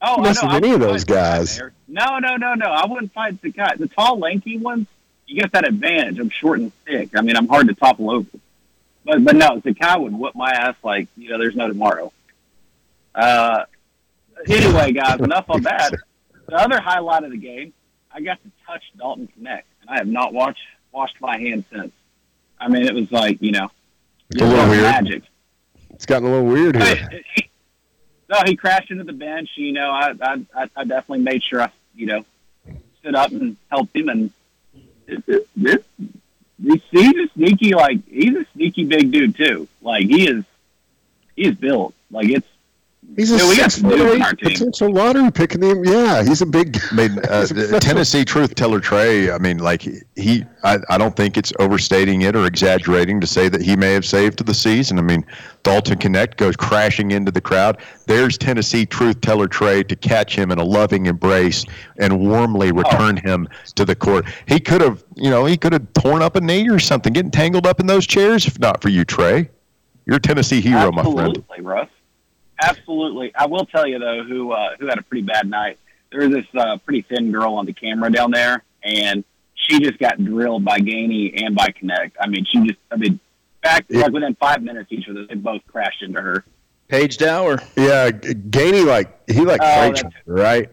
[0.00, 0.56] Oh, I know.
[0.56, 1.60] any of those guys.
[1.86, 2.66] No, no, no, no.
[2.66, 3.78] I wouldn't fight Zakai.
[3.78, 4.88] The tall, lanky ones,
[5.26, 6.18] you get that advantage.
[6.18, 7.10] I'm short and thick.
[7.16, 8.26] I mean, I'm hard to topple over.
[9.04, 12.12] But but no, Zakai would whip my ass like you know, there's no tomorrow.
[13.14, 13.64] Uh,
[14.48, 15.92] anyway, guys, enough on that.
[16.46, 17.72] The other highlight of the game,
[18.12, 20.60] I got to touch Dalton Knecht, and I have not watched
[20.92, 21.92] washed my hands since.
[22.60, 23.70] I mean, it was like you know,
[24.30, 24.82] It's a little weird.
[24.82, 25.22] magic.
[25.90, 27.22] It's gotten a little weird here.
[27.34, 27.48] He-
[28.28, 29.50] no, he crashed into the bench.
[29.56, 30.14] You know, I,
[30.54, 32.24] I, I- definitely made sure I, you know,
[33.00, 34.08] stood up and helped him.
[34.08, 34.30] And
[35.06, 35.84] it, it, it,
[36.62, 39.68] he's he's a sneaky, like he's a sneaky big dude too.
[39.82, 40.44] Like he is,
[41.36, 41.94] he is built.
[42.10, 42.46] Like it's
[43.16, 44.52] He's a Yeah, we got six some foot dudes on eight our team.
[44.52, 45.84] potential lottery picking him.
[45.84, 46.78] Yeah, he's a big.
[46.92, 47.80] I mean, uh, he's a professional.
[47.80, 49.30] Tennessee truth teller Trey.
[49.30, 49.82] I mean, like
[50.16, 53.92] he, I, I don't think it's overstating it or exaggerating to say that he may
[53.92, 54.98] have saved the season.
[54.98, 55.26] I mean,
[55.62, 57.82] Dalton Knecht goes crashing into the crowd.
[58.06, 61.66] There's Tennessee truth teller Trey to catch him in a loving embrace
[61.98, 64.24] and warmly return him to the court.
[64.46, 67.30] He could have, you know, he could have torn up a knee or something, getting
[67.30, 69.50] tangled up in those chairs if not for you, Trey.
[70.06, 71.18] You're a Tennessee hero, my friend.
[71.18, 71.88] absolutely, Russ.
[72.68, 73.34] Absolutely.
[73.34, 75.78] I will tell you though, who uh, who had a pretty bad night.
[76.10, 79.98] There was this uh, pretty thin girl on the camera down there, and she just
[79.98, 82.12] got drilled by Gainey and by Knecht.
[82.20, 83.18] I mean, she just, I mean,
[83.62, 84.02] back Yeah.
[84.02, 86.44] like within five minutes, each of them they both crashed into her.
[86.88, 87.58] Paige Dower.
[87.76, 90.68] Yeah, G- Gainey like he like fights, right?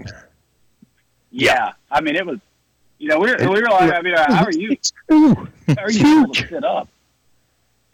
[1.31, 2.39] Yeah, I mean, it was,
[2.97, 4.75] you know, we were, we were like, I mean, how are you?
[5.09, 6.89] How are you able to sit up?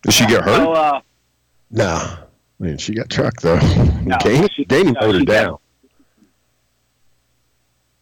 [0.04, 0.56] did she get hurt?
[0.58, 1.02] So, uh,
[1.70, 2.18] No,
[2.60, 3.60] man, she got trucked though.
[4.06, 5.58] No, Gainey, she- Gainey no, her got- down.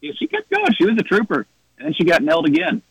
[0.01, 0.73] yeah, she kept going.
[0.77, 1.45] She was a trooper,
[1.77, 2.81] and then she got nailed again.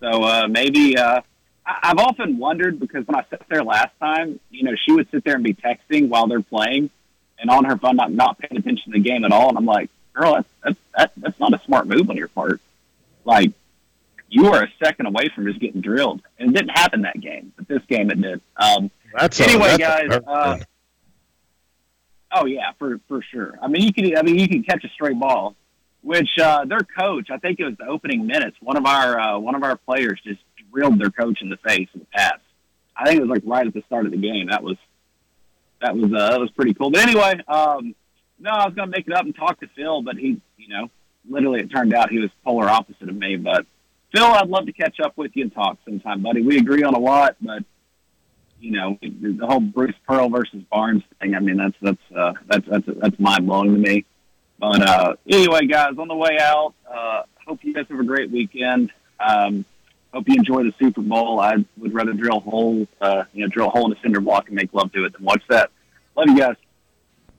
[0.00, 1.20] So uh, maybe uh,
[1.64, 5.08] I- I've often wondered because when I sat there last time, you know, she would
[5.10, 6.90] sit there and be texting while they're playing,
[7.38, 9.48] and on her phone, not not paying attention to the game at all.
[9.50, 12.60] And I'm like, girl, that's that's that, that's not a smart move on your part.
[13.24, 13.52] Like,
[14.28, 17.52] you are a second away from just getting drilled, and it didn't happen that game,
[17.56, 18.40] but this game it did.
[18.56, 20.58] Um, That's Anyway, a, that's guys, uh,
[22.32, 23.58] Oh yeah, for for sure.
[23.62, 24.16] I mean, you can.
[24.16, 25.54] I mean, you can catch a straight ball,
[26.02, 27.28] which uh, their coach.
[27.30, 28.56] I think it was the opening minutes.
[28.60, 31.88] One of our uh, one of our players just drilled their coach in the face
[31.92, 32.38] with the pass.
[32.96, 34.48] I think it was like right at the start of the game.
[34.50, 34.76] That was
[35.80, 36.90] that was uh, that was pretty cool.
[36.90, 37.94] But anyway, um,
[38.38, 40.90] no, I was gonna make it up and talk to Phil, but he, you know,
[41.28, 43.36] literally it turned out he was polar opposite of me.
[43.36, 43.66] But
[44.14, 46.42] Phil, I'd love to catch up with you and talk sometime, buddy.
[46.42, 47.62] We agree on a lot, but
[48.60, 51.34] you know, the whole Bruce Pearl versus Barnes thing.
[51.34, 54.04] I mean, that's that's uh, that's that's that's mind blowing to me.
[54.58, 58.30] But uh, anyway, guys, on the way out, uh, hope you guys have a great
[58.30, 58.90] weekend.
[59.20, 59.64] Um,
[60.12, 61.40] hope you enjoy the Super Bowl.
[61.40, 64.48] I would rather drill holes, uh, you know, drill a hole in a cinder block
[64.48, 65.70] and make love to it than watch that.
[66.16, 66.56] Love you guys.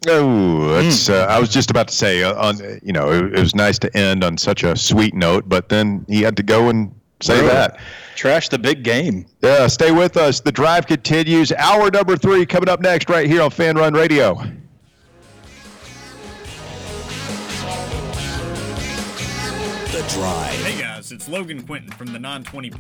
[0.07, 0.70] Oh.
[0.76, 3.78] Uh, I was just about to say, uh, on you know, it, it was nice
[3.80, 7.36] to end on such a sweet note, but then he had to go and say
[7.38, 7.47] Really?
[7.49, 7.80] that.
[8.15, 9.26] Trash the big game.
[9.41, 10.39] Yeah, stay with us.
[10.41, 11.51] The drive continues.
[11.53, 14.36] Hour number three coming up next, right here on Fan Run Radio.
[19.91, 20.51] The Drive.
[20.63, 22.70] Hey guys, it's Logan Quinton from the 920